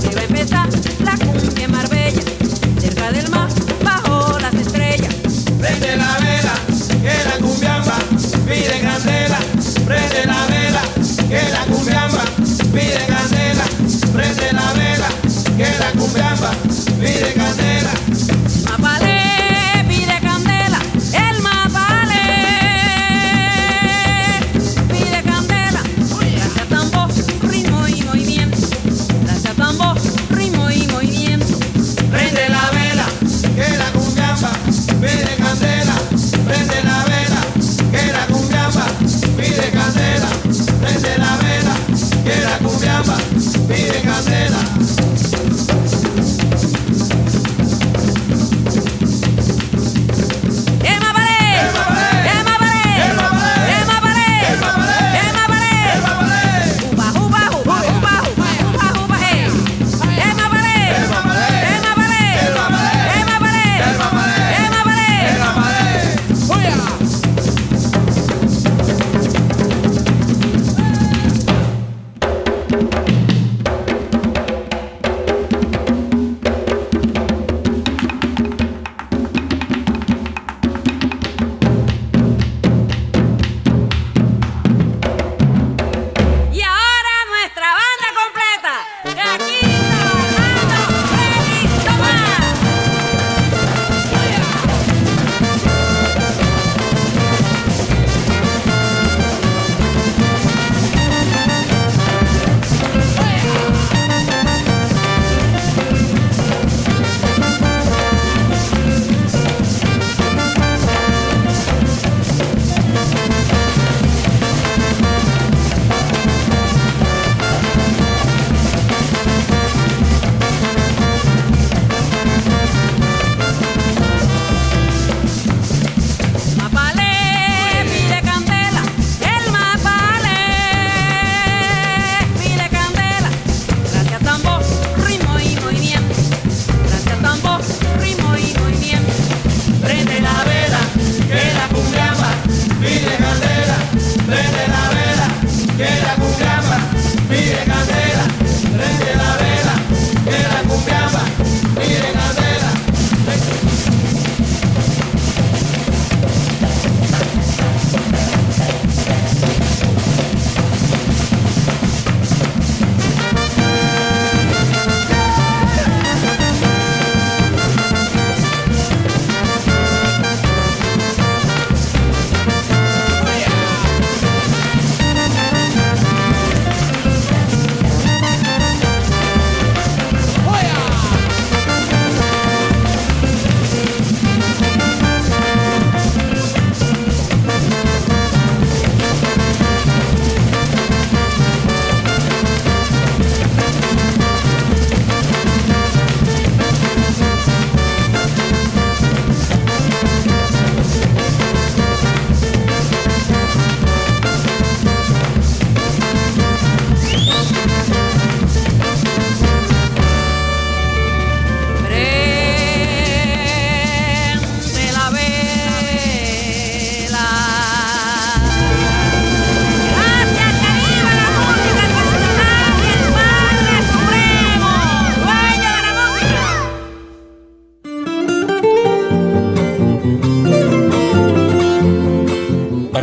[0.00, 0.66] Que va a empezar
[1.04, 2.22] la cumbia Marbella.
[2.80, 3.50] Cerca del mar,
[3.84, 5.14] bajo las estrellas.
[5.60, 6.54] Prende la vela,
[7.02, 7.98] que la cumbiamba
[8.46, 9.38] pide candela.
[9.84, 10.82] Prende la vela,
[11.28, 12.24] que la cumbiamba
[12.72, 13.64] pide candela.
[14.14, 15.08] Prende la vela,
[15.58, 16.50] que la cumbiamba
[16.98, 18.07] pide candela.
[42.28, 43.16] que cumbiamba
[43.68, 45.17] pide candela.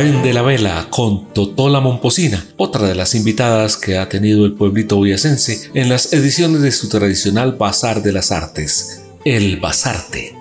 [0.06, 4.94] Prende la vela con Totola Momposina, otra de las invitadas que ha tenido el pueblito
[4.94, 10.32] boyacense en las ediciones de su tradicional Bazar de las Artes, el Bazarte.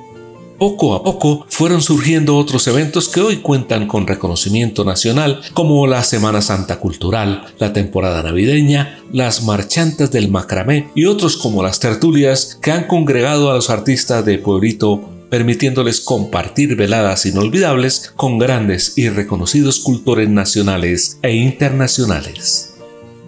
[0.60, 6.04] Poco a poco fueron surgiendo otros eventos que hoy cuentan con reconocimiento nacional, como la
[6.04, 12.60] Semana Santa Cultural, la temporada navideña, las marchantas del macramé y otros como las tertulias
[12.62, 19.10] que han congregado a los artistas de Pueblito permitiéndoles compartir veladas inolvidables con grandes y
[19.10, 22.76] reconocidos cultores nacionales e internacionales.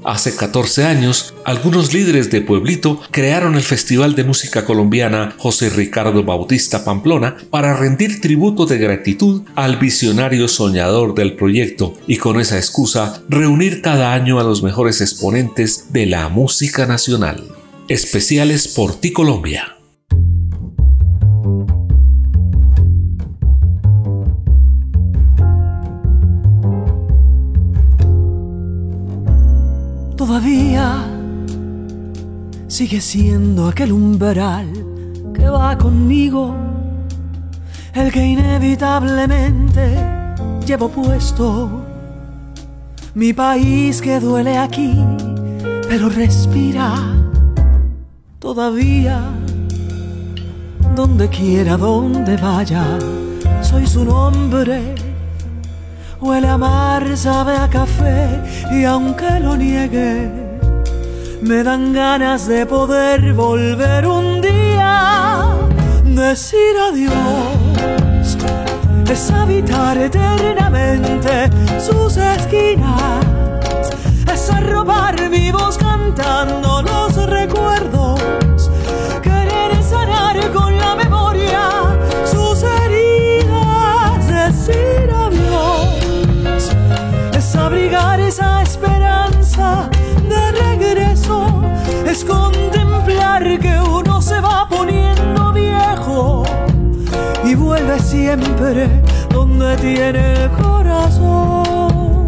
[0.06, 6.24] Hace 14 años, algunos líderes de Pueblito crearon el Festival de Música Colombiana José Ricardo
[6.24, 12.56] Bautista Pamplona para rendir tributo de gratitud al visionario soñador del proyecto y con esa
[12.56, 17.44] excusa reunir cada año a los mejores exponentes de la música nacional.
[17.90, 19.77] Especiales por ti Colombia.
[30.38, 31.04] Todavía
[32.68, 34.68] sigue siendo aquel umbral
[35.34, 36.54] que va conmigo,
[37.96, 39.98] el que inevitablemente
[40.64, 41.82] llevo puesto.
[43.16, 44.96] Mi país que duele aquí,
[45.90, 46.94] pero respira
[48.38, 49.20] todavía.
[50.96, 52.86] Donde quiera, donde vaya,
[53.64, 55.07] soy su nombre
[56.20, 58.42] Huele a mar, sabe a café
[58.72, 60.32] y aunque lo niegue,
[61.42, 65.54] me dan ganas de poder volver un día,
[66.04, 68.36] decir adiós,
[69.08, 73.24] es habitar eternamente sus esquinas,
[74.34, 78.20] es arrobar vivos cantando los recuerdos,
[92.24, 96.44] contemplar que uno se va poniendo viejo
[97.44, 98.90] y vuelve siempre
[99.30, 102.26] donde tiene corazón.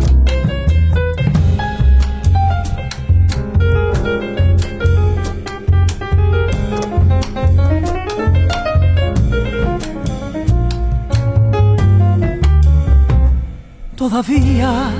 [13.95, 14.91] Todavía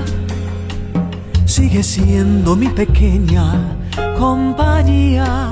[1.46, 3.79] sigue siendo mi pequeña
[4.20, 5.48] compañía.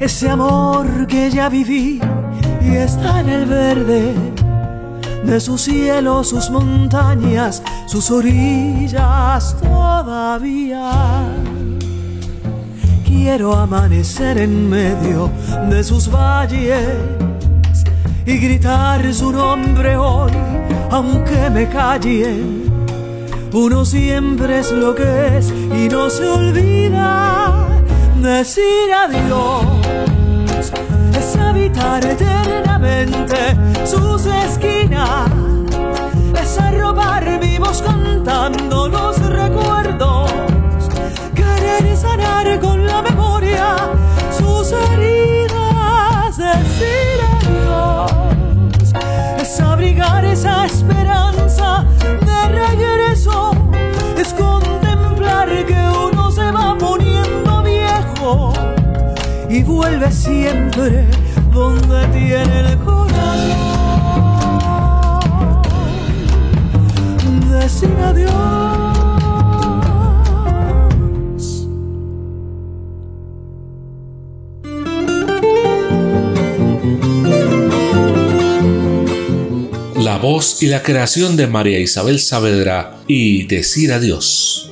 [0.00, 2.00] Ese amor que ya viví
[2.60, 4.14] y está en el verde
[5.24, 10.90] de su cielo, sus montañas, sus orillas todavía.
[13.06, 15.30] Quiero amanecer en medio
[15.70, 16.84] de sus valles
[18.26, 20.32] y gritar su nombre hoy,
[20.90, 22.65] aunque me callen
[23.52, 27.66] uno siempre es lo que es y no se olvida
[28.20, 29.64] decir adiós.
[31.16, 33.36] Es habitar eternamente
[33.84, 35.30] sus esquinas.
[36.42, 40.30] Es arrobar vivos cantando los recuerdos.
[41.34, 43.76] Querer sanar con la memoria
[44.38, 46.36] sus heridas.
[46.36, 47.35] Decir.
[49.46, 51.86] Abrigar esa esperanza
[52.48, 53.52] regreso
[54.18, 58.52] es contemplar que uno se va poniendo viejo
[59.48, 61.06] y vuelve siempre
[61.52, 63.12] donde tiene el corazón.
[67.48, 68.75] Decir adiós.
[80.18, 84.70] Voz y la creación de María Isabel Saavedra y Decir Adiós.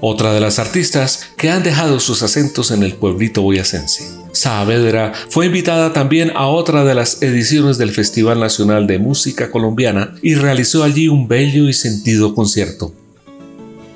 [0.00, 4.22] Otra de las artistas que han dejado sus acentos en el pueblito boyacense.
[4.32, 10.14] Saavedra fue invitada también a otra de las ediciones del Festival Nacional de Música Colombiana
[10.22, 12.92] y realizó allí un bello y sentido concierto.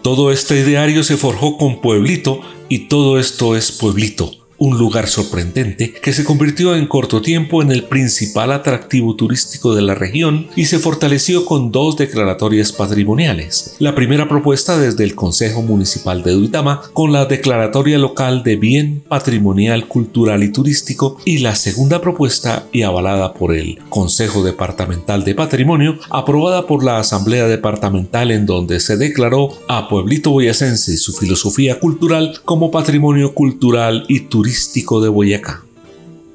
[0.03, 5.93] Todo este ideario se forjó con Pueblito y todo esto es Pueblito, un lugar sorprendente
[5.93, 10.67] que se convirtió en corto tiempo en el principal atractivo turístico de la región y
[10.67, 13.77] se fortaleció con dos declaratorias patrimoniales.
[13.79, 19.03] La primera propuesta desde el Consejo Municipal de Duitama con la Declaratoria Local de Bien
[19.09, 25.35] Patrimonial Cultural y Turístico y la segunda propuesta y avalada por el Consejo Departamental de
[25.35, 31.13] Patrimonio aprobada por la Asamblea Departamental en donde se declaró a Pueblito Boyacense y su
[31.13, 34.46] filosofía cultural como patrimonio cultural y turístico
[35.01, 35.63] de Boyacá.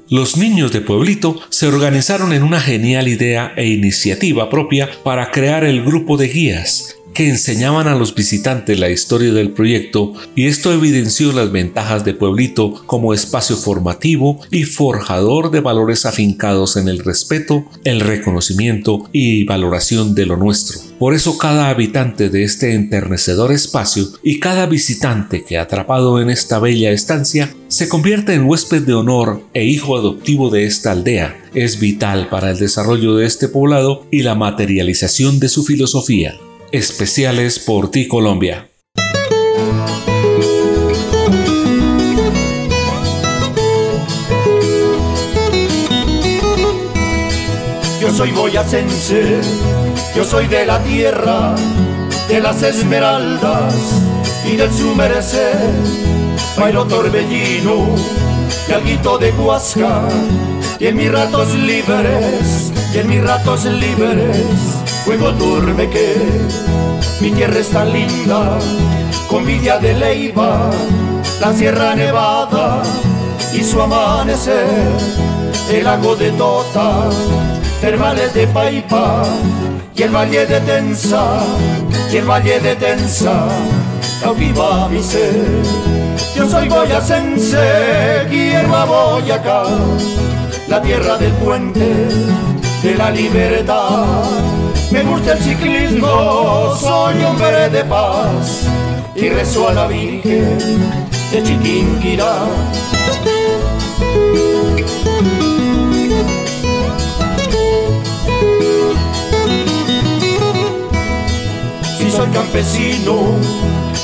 [0.08, 5.64] Los niños de Pueblito se organizaron en una genial idea e iniciativa propia para crear
[5.64, 10.72] el grupo de guías que enseñaban a los visitantes la historia del proyecto y esto
[10.72, 17.00] evidenció las ventajas de Pueblito como espacio formativo y forjador de valores afincados en el
[17.00, 20.80] respeto, el reconocimiento y valoración de lo nuestro.
[20.98, 26.58] Por eso cada habitante de este enternecedor espacio y cada visitante que atrapado en esta
[26.58, 31.36] bella estancia se convierte en huésped de honor e hijo adoptivo de esta aldea.
[31.54, 36.38] Es vital para el desarrollo de este poblado y la materialización de su filosofía
[36.72, 38.66] especiales por ti Colombia.
[48.00, 49.40] Yo soy boyacense,
[50.16, 51.54] yo soy de la tierra,
[52.28, 53.74] de las esmeraldas
[54.50, 55.58] y del su merecer.
[56.58, 57.94] Bailo torbellino
[58.68, 60.08] y alguito de Huasca,
[60.78, 66.14] y en mis ratos libres, y en mis ratos libres Juego duerme que
[67.20, 68.58] mi tierra es tan linda,
[69.28, 70.70] con Villa de Leiva,
[71.40, 72.82] la Sierra Nevada
[73.52, 74.64] y su amanecer,
[75.70, 77.08] el lago de Tota,
[77.80, 79.24] termales de Paipa
[79.96, 81.44] y el valle de Tensa,
[82.12, 83.48] y el valle de Tensa,
[84.22, 85.62] cautiva mi ser.
[86.36, 89.64] Yo soy boyacense, quiero a Boyacá,
[90.68, 92.08] la tierra del puente
[92.84, 94.61] de la libertad
[94.92, 98.68] me gusta el ciclismo, soy hombre de paz
[99.14, 100.58] y rezo a la Virgen
[101.32, 102.44] de Chiquinquirá.
[111.96, 113.38] Si soy campesino,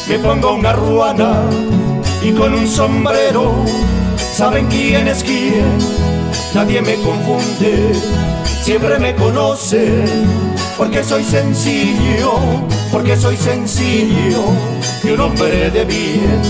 [0.09, 1.43] me pongo una ruana
[2.23, 3.53] y con un sombrero,
[4.17, 5.67] ¿saben quién es quién?
[6.55, 7.93] Nadie me confunde,
[8.63, 10.49] siempre me conocen
[10.79, 12.35] porque soy sencillo,
[12.93, 14.45] porque soy sencillo
[15.03, 16.41] y un hombre de bien.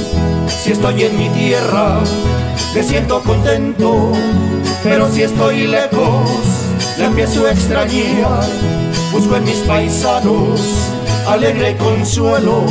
[0.63, 1.99] Si estoy en mi tierra,
[2.75, 4.13] me siento contento,
[4.85, 6.29] pero si estoy lejos,
[6.99, 8.45] la empiezo a extrañar.
[9.11, 10.61] Busco en mis paisanos
[11.27, 12.65] alegre consuelo,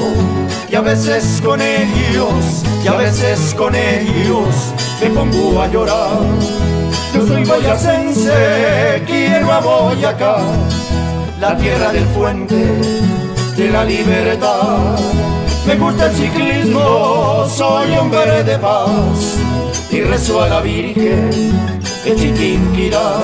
[0.69, 4.47] y a veces con ellos, y a veces con ellos,
[5.01, 6.19] me pongo a llorar.
[7.15, 10.38] Yo soy boyacense, quiero a Boyacá
[11.39, 12.55] la tierra del puente
[13.55, 14.97] de la libertad.
[15.65, 19.35] Me gusta el ciclismo, soy hombre de paz
[19.91, 21.30] y rezo a la Virgen
[22.03, 23.18] de Chiquinquirá.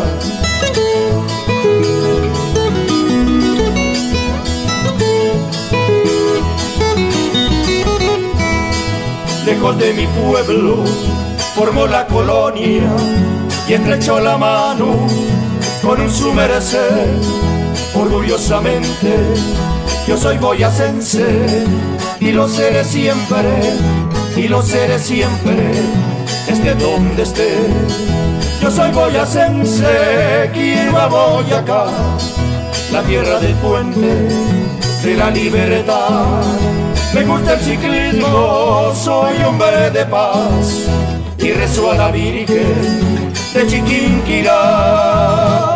[9.45, 10.83] Lejos de mi pueblo
[11.55, 12.95] formó la colonia
[13.67, 15.07] y estrechó la mano
[15.81, 16.33] con un su
[18.03, 19.17] orgullosamente.
[20.07, 21.25] Yo soy boyacense
[22.19, 23.49] y lo seré siempre,
[24.35, 25.71] y lo seré siempre,
[26.47, 27.57] esté donde esté.
[28.61, 31.85] Yo soy boyacense, quiero a Boyacá,
[32.91, 34.27] la tierra del puente,
[35.03, 36.43] de la libertad.
[37.13, 40.87] Me gusta el ciclismo, soy hombre de paz
[41.37, 45.72] y rezo a la Virgen de Chiquinquirá.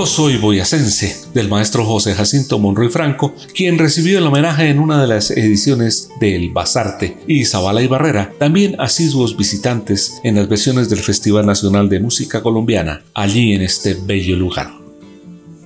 [0.00, 4.98] Yo soy boyacense, del maestro José Jacinto Monroy Franco, quien recibió el homenaje en una
[4.98, 10.88] de las ediciones del Basarte, y Zabala y Barrera, también asiduos visitantes en las versiones
[10.88, 14.70] del Festival Nacional de Música Colombiana, allí en este bello lugar.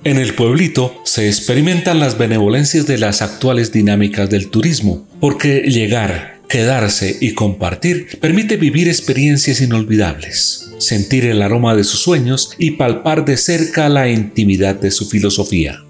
[0.03, 6.34] En el pueblito se experimentan las benevolencias de las actuales dinámicas del turismo, porque llegar,
[6.55, 13.25] quedarse y compartir permite vivir experiencias inolvidables sentir el aroma de sus sueños y palpar
[13.25, 15.83] de cerca la intimidad de su filosofía.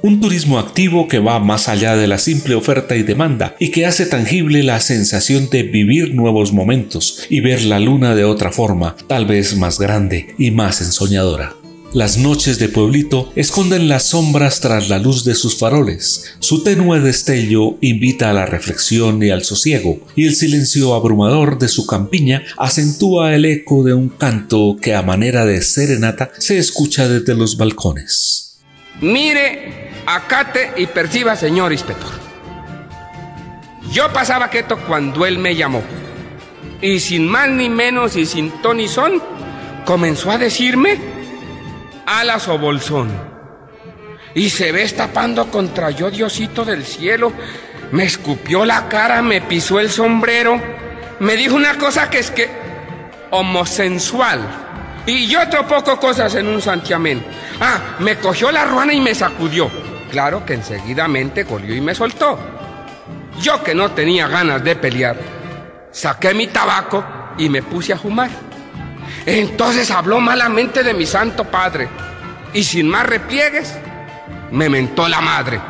[0.00, 3.86] Un turismo activo que va más allá de la simple oferta y demanda y que
[3.86, 8.94] hace tangible la sensación de vivir nuevos momentos y ver la luna de otra forma,
[9.08, 11.57] tal vez más grande y más ensoñadora.
[11.94, 16.36] Las noches de pueblito esconden las sombras tras la luz de sus faroles.
[16.38, 21.68] Su tenue destello invita a la reflexión y al sosiego, y el silencio abrumador de
[21.68, 27.08] su campiña acentúa el eco de un canto que a manera de serenata se escucha
[27.08, 28.58] desde los balcones.
[29.00, 32.12] Mire, acate y perciba, señor inspector.
[33.90, 35.82] Yo pasaba quieto cuando él me llamó.
[36.82, 39.22] Y sin más ni menos y sin ton ni son,
[39.86, 41.17] comenzó a decirme
[42.08, 43.08] alas o bolsón.
[44.34, 47.32] y se ve estapando contra yo, Diosito del cielo.
[47.92, 50.60] Me escupió la cara, me pisó el sombrero,
[51.20, 52.48] me dijo una cosa que es que
[53.30, 54.40] homosensual.
[55.06, 57.24] Y yo otro poco cosas en un santiamén.
[57.60, 59.70] Ah, me cogió la ruana y me sacudió.
[60.10, 62.38] Claro que enseguidamente golió y me soltó.
[63.40, 65.16] Yo que no tenía ganas de pelear,
[65.90, 67.04] saqué mi tabaco
[67.38, 68.47] y me puse a fumar.
[69.26, 71.88] Entonces habló malamente de mi santo padre.
[72.54, 73.74] Y sin más repliegues
[74.50, 75.60] me mentó la madre.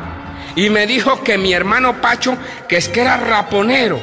[0.55, 2.37] Y me dijo que mi hermano Pacho,
[2.67, 3.99] que es que era raponero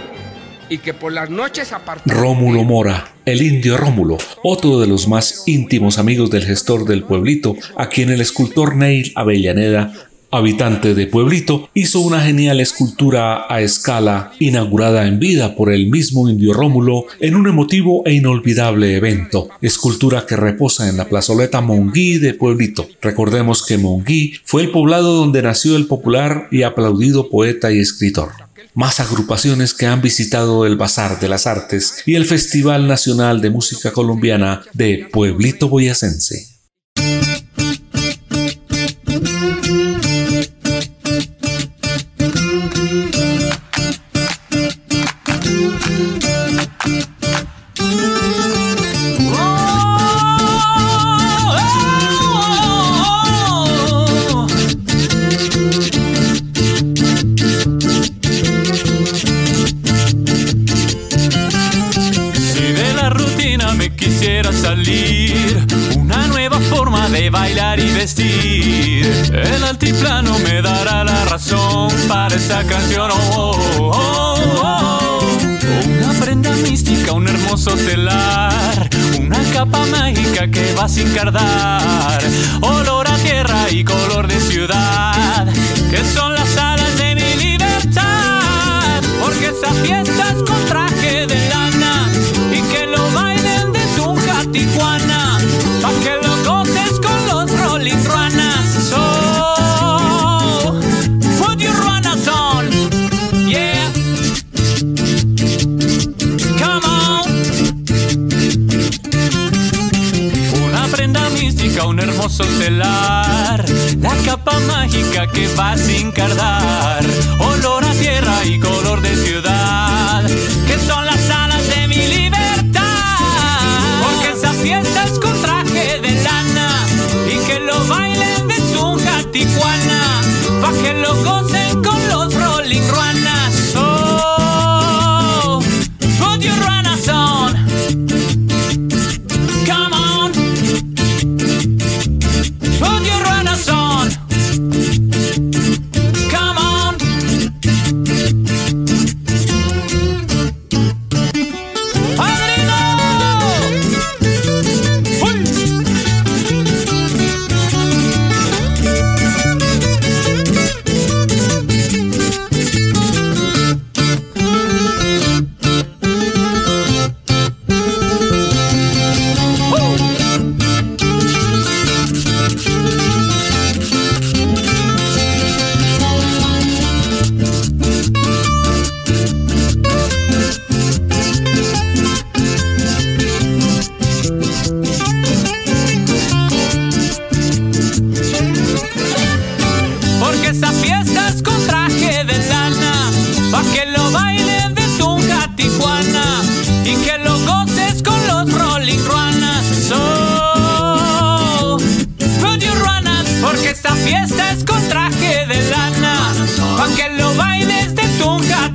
[0.68, 2.20] y que por las noches apartaba...
[2.20, 7.56] Rómulo Mora, el indio Rómulo, otro de los más íntimos amigos del gestor del pueblito,
[7.76, 9.92] a quien el escultor Neil Avellaneda
[10.36, 16.28] habitante de Pueblito, hizo una genial escultura a escala inaugurada en vida por el mismo
[16.28, 22.18] indio Rómulo en un emotivo e inolvidable evento, escultura que reposa en la plazoleta Monguí
[22.18, 22.88] de Pueblito.
[23.00, 28.30] Recordemos que Monguí fue el poblado donde nació el popular y aplaudido poeta y escritor
[28.74, 33.48] más agrupaciones que han visitado el Bazar de las Artes y el Festival Nacional de
[33.48, 36.55] Música Colombiana de Pueblito Boyacense.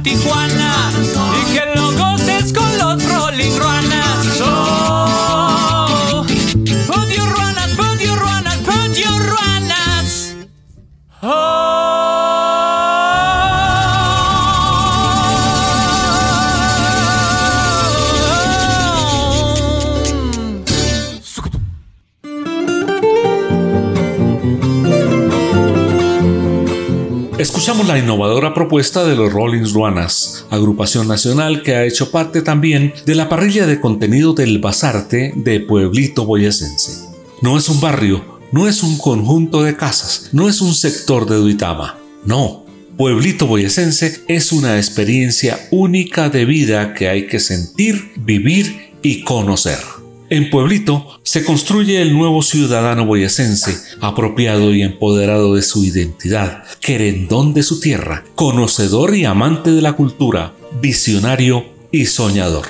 [0.03, 0.91] Tijuana
[27.91, 33.15] la innovadora propuesta de los Rollins Ruanas, agrupación nacional que ha hecho parte también de
[33.15, 37.09] la parrilla de contenido del Basarte de Pueblito Boyacense.
[37.41, 41.35] No es un barrio, no es un conjunto de casas, no es un sector de
[41.35, 42.65] Duitama, no.
[42.95, 49.79] Pueblito Boyacense es una experiencia única de vida que hay que sentir, vivir y conocer.
[50.31, 57.53] En Pueblito se construye el nuevo ciudadano boyacense, apropiado y empoderado de su identidad, querendón
[57.53, 62.65] de su tierra, conocedor y amante de la cultura, visionario y soñador.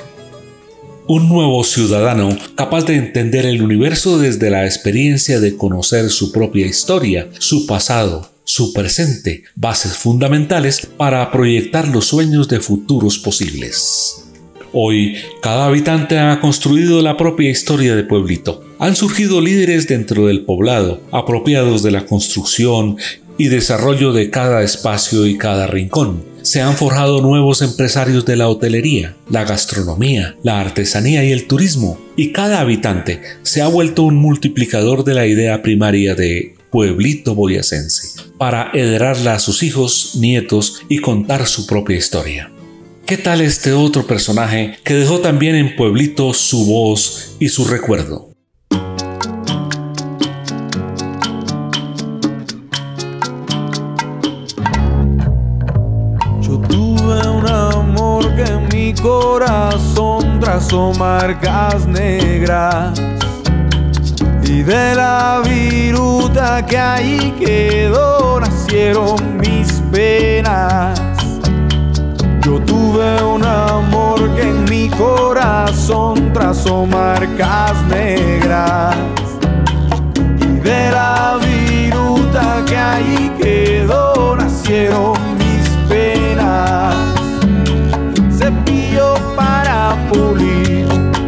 [1.05, 6.65] Un nuevo ciudadano capaz de entender el universo desde la experiencia de conocer su propia
[6.65, 14.30] historia, su pasado, su presente, bases fundamentales para proyectar los sueños de futuros posibles.
[14.73, 18.63] Hoy, cada habitante ha construido la propia historia de pueblito.
[18.79, 22.95] Han surgido líderes dentro del poblado, apropiados de la construcción
[23.37, 26.23] y desarrollo de cada espacio y cada rincón.
[26.41, 31.99] Se han forjado nuevos empresarios de la hotelería, la gastronomía, la artesanía y el turismo,
[32.15, 38.21] y cada habitante se ha vuelto un multiplicador de la idea primaria de pueblito boyacense,
[38.37, 42.51] para heredarla a sus hijos, nietos y contar su propia historia.
[43.11, 48.29] ¿Qué tal este otro personaje que dejó también en Pueblito su voz y su recuerdo?
[56.39, 62.97] Yo tuve un amor que en mi corazón trazó marcas negras
[64.41, 71.00] y de la viruta que ahí quedó nacieron mis penas.
[73.01, 78.95] Tuve un amor que en mi corazón trazó marcas negras.
[80.39, 86.95] Y de la viruta que ahí quedó nacieron mis penas.
[88.37, 90.87] Cepillo para pulir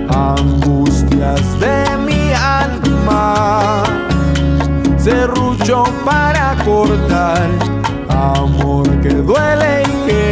[0.10, 3.84] angustias de mi alma.
[4.98, 7.50] Serrucho para cortar
[8.10, 10.23] amor que duele y que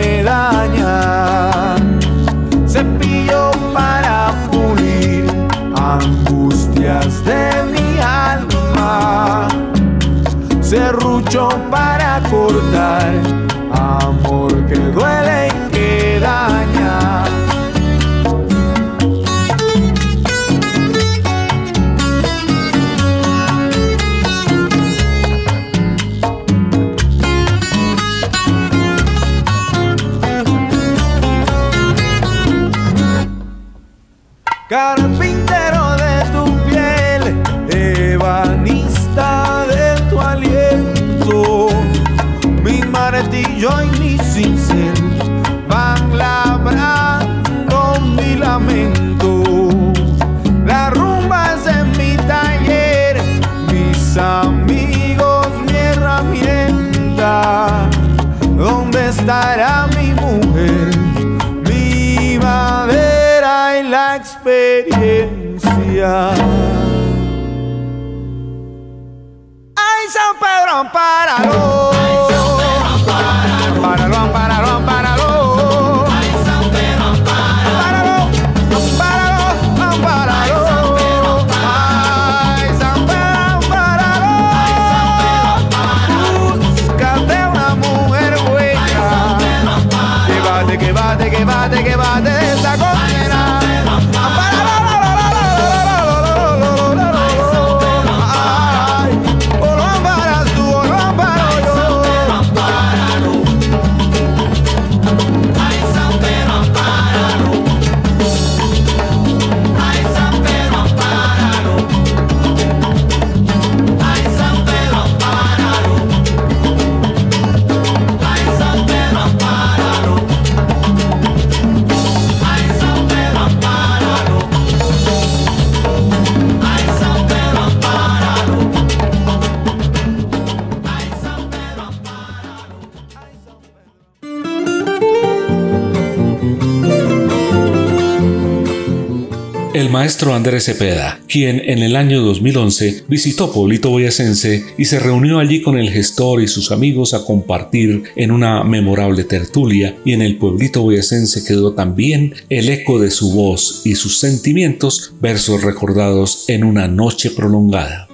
[140.29, 145.79] Andrés Cepeda, quien en el año 2011 visitó Pueblito Boyacense y se reunió allí con
[145.79, 150.83] el gestor y sus amigos a compartir en una memorable tertulia y en el Pueblito
[150.83, 156.87] Boyacense quedó también el eco de su voz y sus sentimientos, versos recordados en una
[156.87, 158.10] noche prolongada.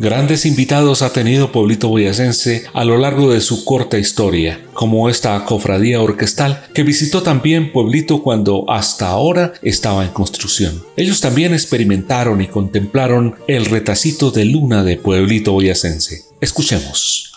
[0.00, 5.44] Grandes invitados ha tenido Pueblito Boyacense a lo largo de su corta historia, como esta
[5.44, 10.82] cofradía orquestal que visitó también Pueblito cuando hasta ahora estaba en construcción.
[10.96, 16.24] Ellos también experimentaron y contemplaron el retacito de luna de Pueblito Boyacense.
[16.40, 17.29] Escuchemos.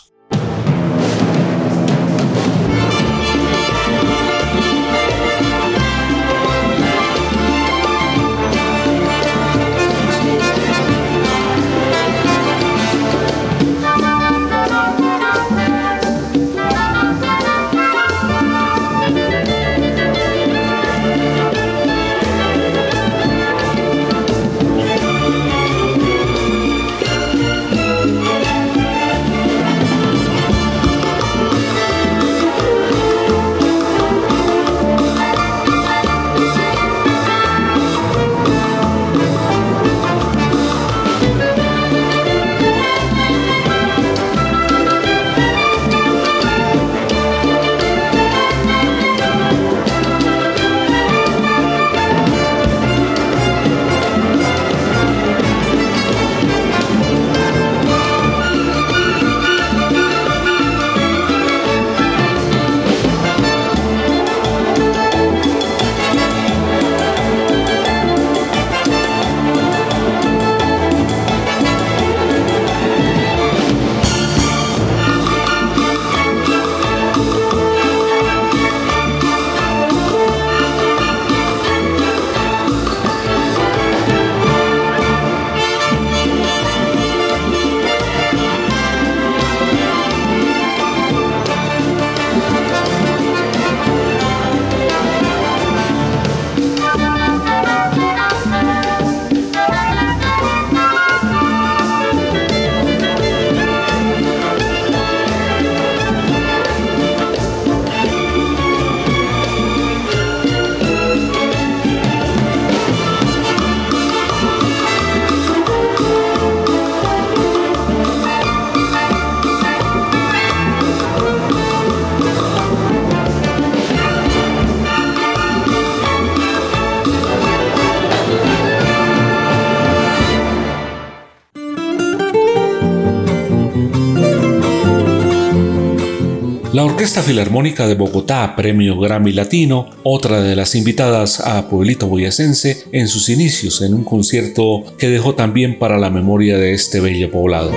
[136.93, 143.07] Orquesta Filarmónica de Bogotá, premio Grammy Latino, otra de las invitadas a Pueblito Boyacense en
[143.07, 147.71] sus inicios en un concierto que dejó también para la memoria de este bello poblado.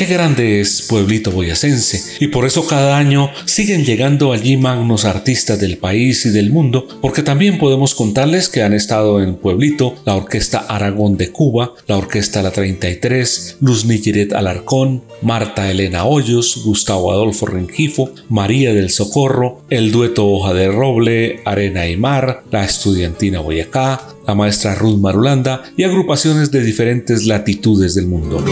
[0.00, 5.60] Qué grande es Pueblito Boyacense y por eso cada año siguen llegando allí magnos artistas
[5.60, 10.16] del país y del mundo, porque también podemos contarles que han estado en Pueblito la
[10.16, 17.12] Orquesta Aragón de Cuba, la Orquesta La 33, Luz Nigeret Alarcón, Marta Elena Hoyos, Gustavo
[17.12, 23.40] Adolfo Rengifo, María del Socorro, el dueto Hoja de Roble, Arena y Mar, la Estudiantina
[23.40, 28.42] Boyacá, la maestra Ruth Marulanda y agrupaciones de diferentes latitudes del mundo.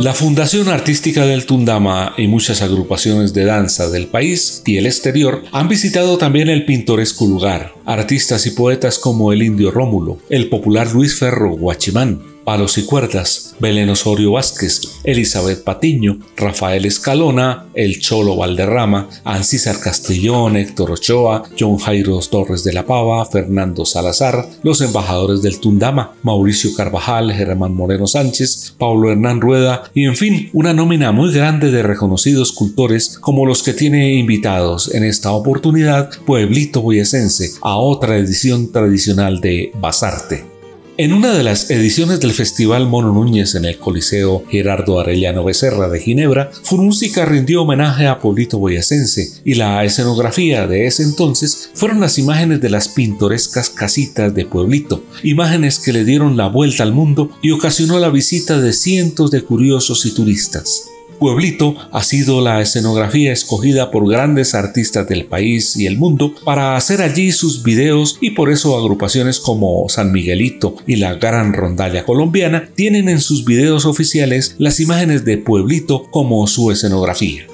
[0.00, 5.42] La Fundación Artística del Tundama y muchas agrupaciones de danza del país y el exterior
[5.52, 7.74] han visitado también el pintoresco lugar.
[7.84, 13.54] Artistas y poetas como el indio Rómulo, el popular Luis Ferro Guachimán, Palos y Cuerdas,
[13.60, 21.76] Belén Osorio Vázquez, Elizabeth Patiño, Rafael Escalona, El Cholo Valderrama, Ancísar Castellón, Héctor Ochoa, John
[21.76, 28.08] Jairo Torres de la Pava, Fernando Salazar, los embajadores del Tundama, Mauricio Carvajal, Germán Moreno
[28.08, 33.46] Sánchez, Pablo Hernán Rueda y en fin, una nómina muy grande de reconocidos escultores como
[33.46, 40.59] los que tiene invitados en esta oportunidad Pueblito Boyacense a otra edición tradicional de Basarte.
[41.00, 45.88] En una de las ediciones del Festival Mono Núñez en el Coliseo Gerardo Arellano Becerra
[45.88, 52.00] de Ginebra, Furúnzica rindió homenaje a Polito Boyacense y la escenografía de ese entonces fueron
[52.00, 56.92] las imágenes de las pintorescas casitas de Pueblito, imágenes que le dieron la vuelta al
[56.92, 60.82] mundo y ocasionó la visita de cientos de curiosos y turistas.
[61.20, 66.76] Pueblito ha sido la escenografía escogida por grandes artistas del país y el mundo para
[66.76, 72.06] hacer allí sus videos y por eso agrupaciones como San Miguelito y la Gran Rondalla
[72.06, 77.46] Colombiana tienen en sus videos oficiales las imágenes de Pueblito como su escenografía.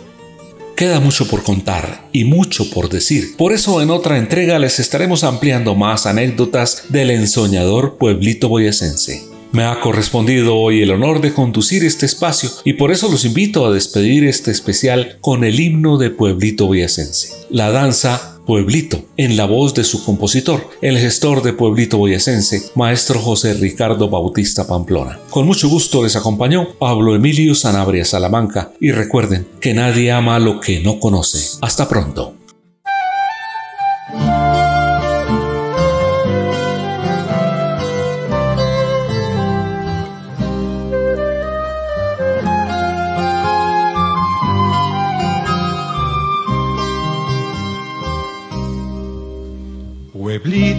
[0.76, 3.34] Queda mucho por contar y mucho por decir.
[3.36, 9.35] Por eso en otra entrega les estaremos ampliando más anécdotas del ensoñador pueblito boyacense.
[9.56, 13.64] Me ha correspondido hoy el honor de conducir este espacio y por eso los invito
[13.64, 19.46] a despedir este especial con el himno de Pueblito Boyacense, la danza Pueblito, en la
[19.46, 25.18] voz de su compositor, el gestor de Pueblito Boyacense, maestro José Ricardo Bautista Pamplona.
[25.30, 30.60] Con mucho gusto les acompañó Pablo Emilio Sanabria Salamanca y recuerden que nadie ama lo
[30.60, 31.56] que no conoce.
[31.62, 32.34] Hasta pronto.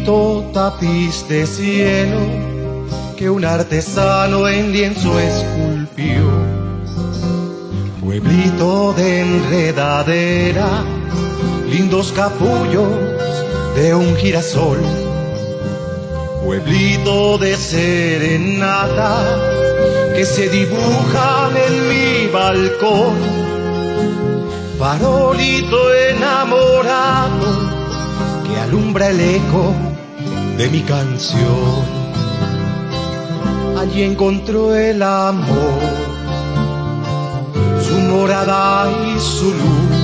[0.08, 2.20] Pueblito tapiz de cielo
[3.18, 6.24] que un artesano en lienzo esculpió.
[8.00, 10.86] Pueblito de enredadera,
[11.70, 12.88] lindos capullos
[13.76, 14.80] de un girasol.
[16.46, 19.26] Pueblito de serenata
[20.16, 23.18] que se dibujan en mi balcón.
[24.80, 27.68] Farolito enamorado
[28.68, 29.97] alumbra el eco
[30.58, 31.86] de mi canción.
[33.80, 35.80] Allí encontró el amor,
[37.88, 39.98] su morada y su luz.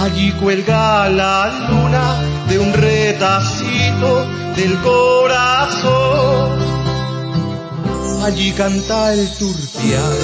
[0.00, 4.26] Allí cuelga la luna de un retacito
[4.56, 6.52] del corazón.
[8.22, 10.16] Allí canta el turpial,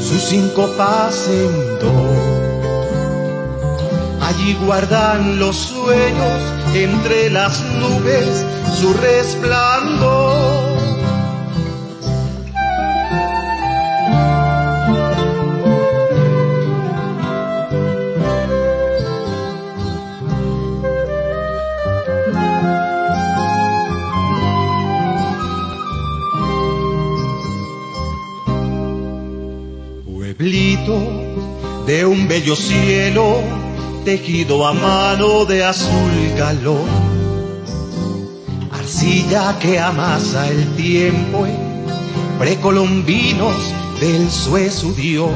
[0.00, 0.68] sus cinco
[1.28, 2.35] en dos
[4.26, 6.42] Allí guardan los sueños
[6.74, 8.44] entre las nubes
[8.80, 10.76] su resplandor.
[30.04, 30.98] Pueblito
[31.86, 33.65] de un bello cielo
[34.06, 36.86] tejido a mano de azul galón,
[38.70, 41.44] arcilla que amasa el tiempo
[42.38, 43.56] precolombinos
[44.00, 45.32] del suezo Dios,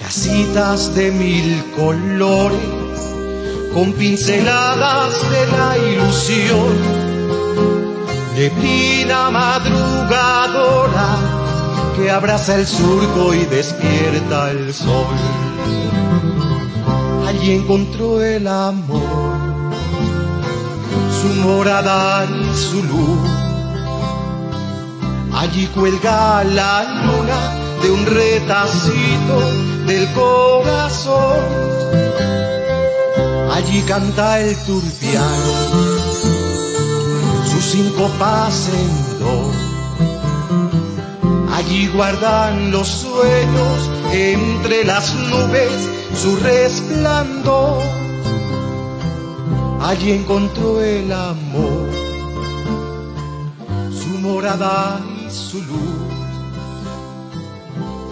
[0.00, 2.58] casitas de mil colores
[3.72, 6.76] con pinceladas de la ilusión,
[8.34, 11.18] neblina madrugadora
[11.94, 15.49] que abraza el surco y despierta el sol
[17.40, 19.00] allí encontró el amor,
[21.20, 23.30] su morada y su luz.
[25.32, 27.40] Allí cuelga la luna
[27.82, 29.40] de un retacito
[29.86, 31.40] del corazón.
[33.54, 35.42] Allí canta el turpial,
[37.50, 38.10] sus cinco
[38.74, 39.50] en do.
[41.54, 47.29] Allí guardan los sueños entre las nubes su resplandor.
[49.90, 51.90] Allí encontró el amor,
[53.92, 56.12] su morada y su luz.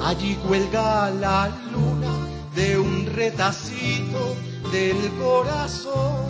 [0.04, 2.12] Allí cuelga la luna
[2.56, 4.34] de un retacito
[4.72, 6.26] del corazón.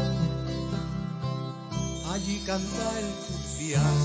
[2.13, 3.99] Allí canta el turpial,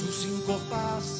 [0.00, 1.17] sus cinco pases.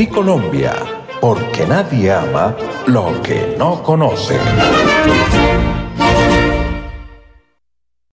[0.00, 0.72] Ti Colombia,
[1.20, 2.56] porque nadie ama
[2.86, 4.38] lo que no conoce.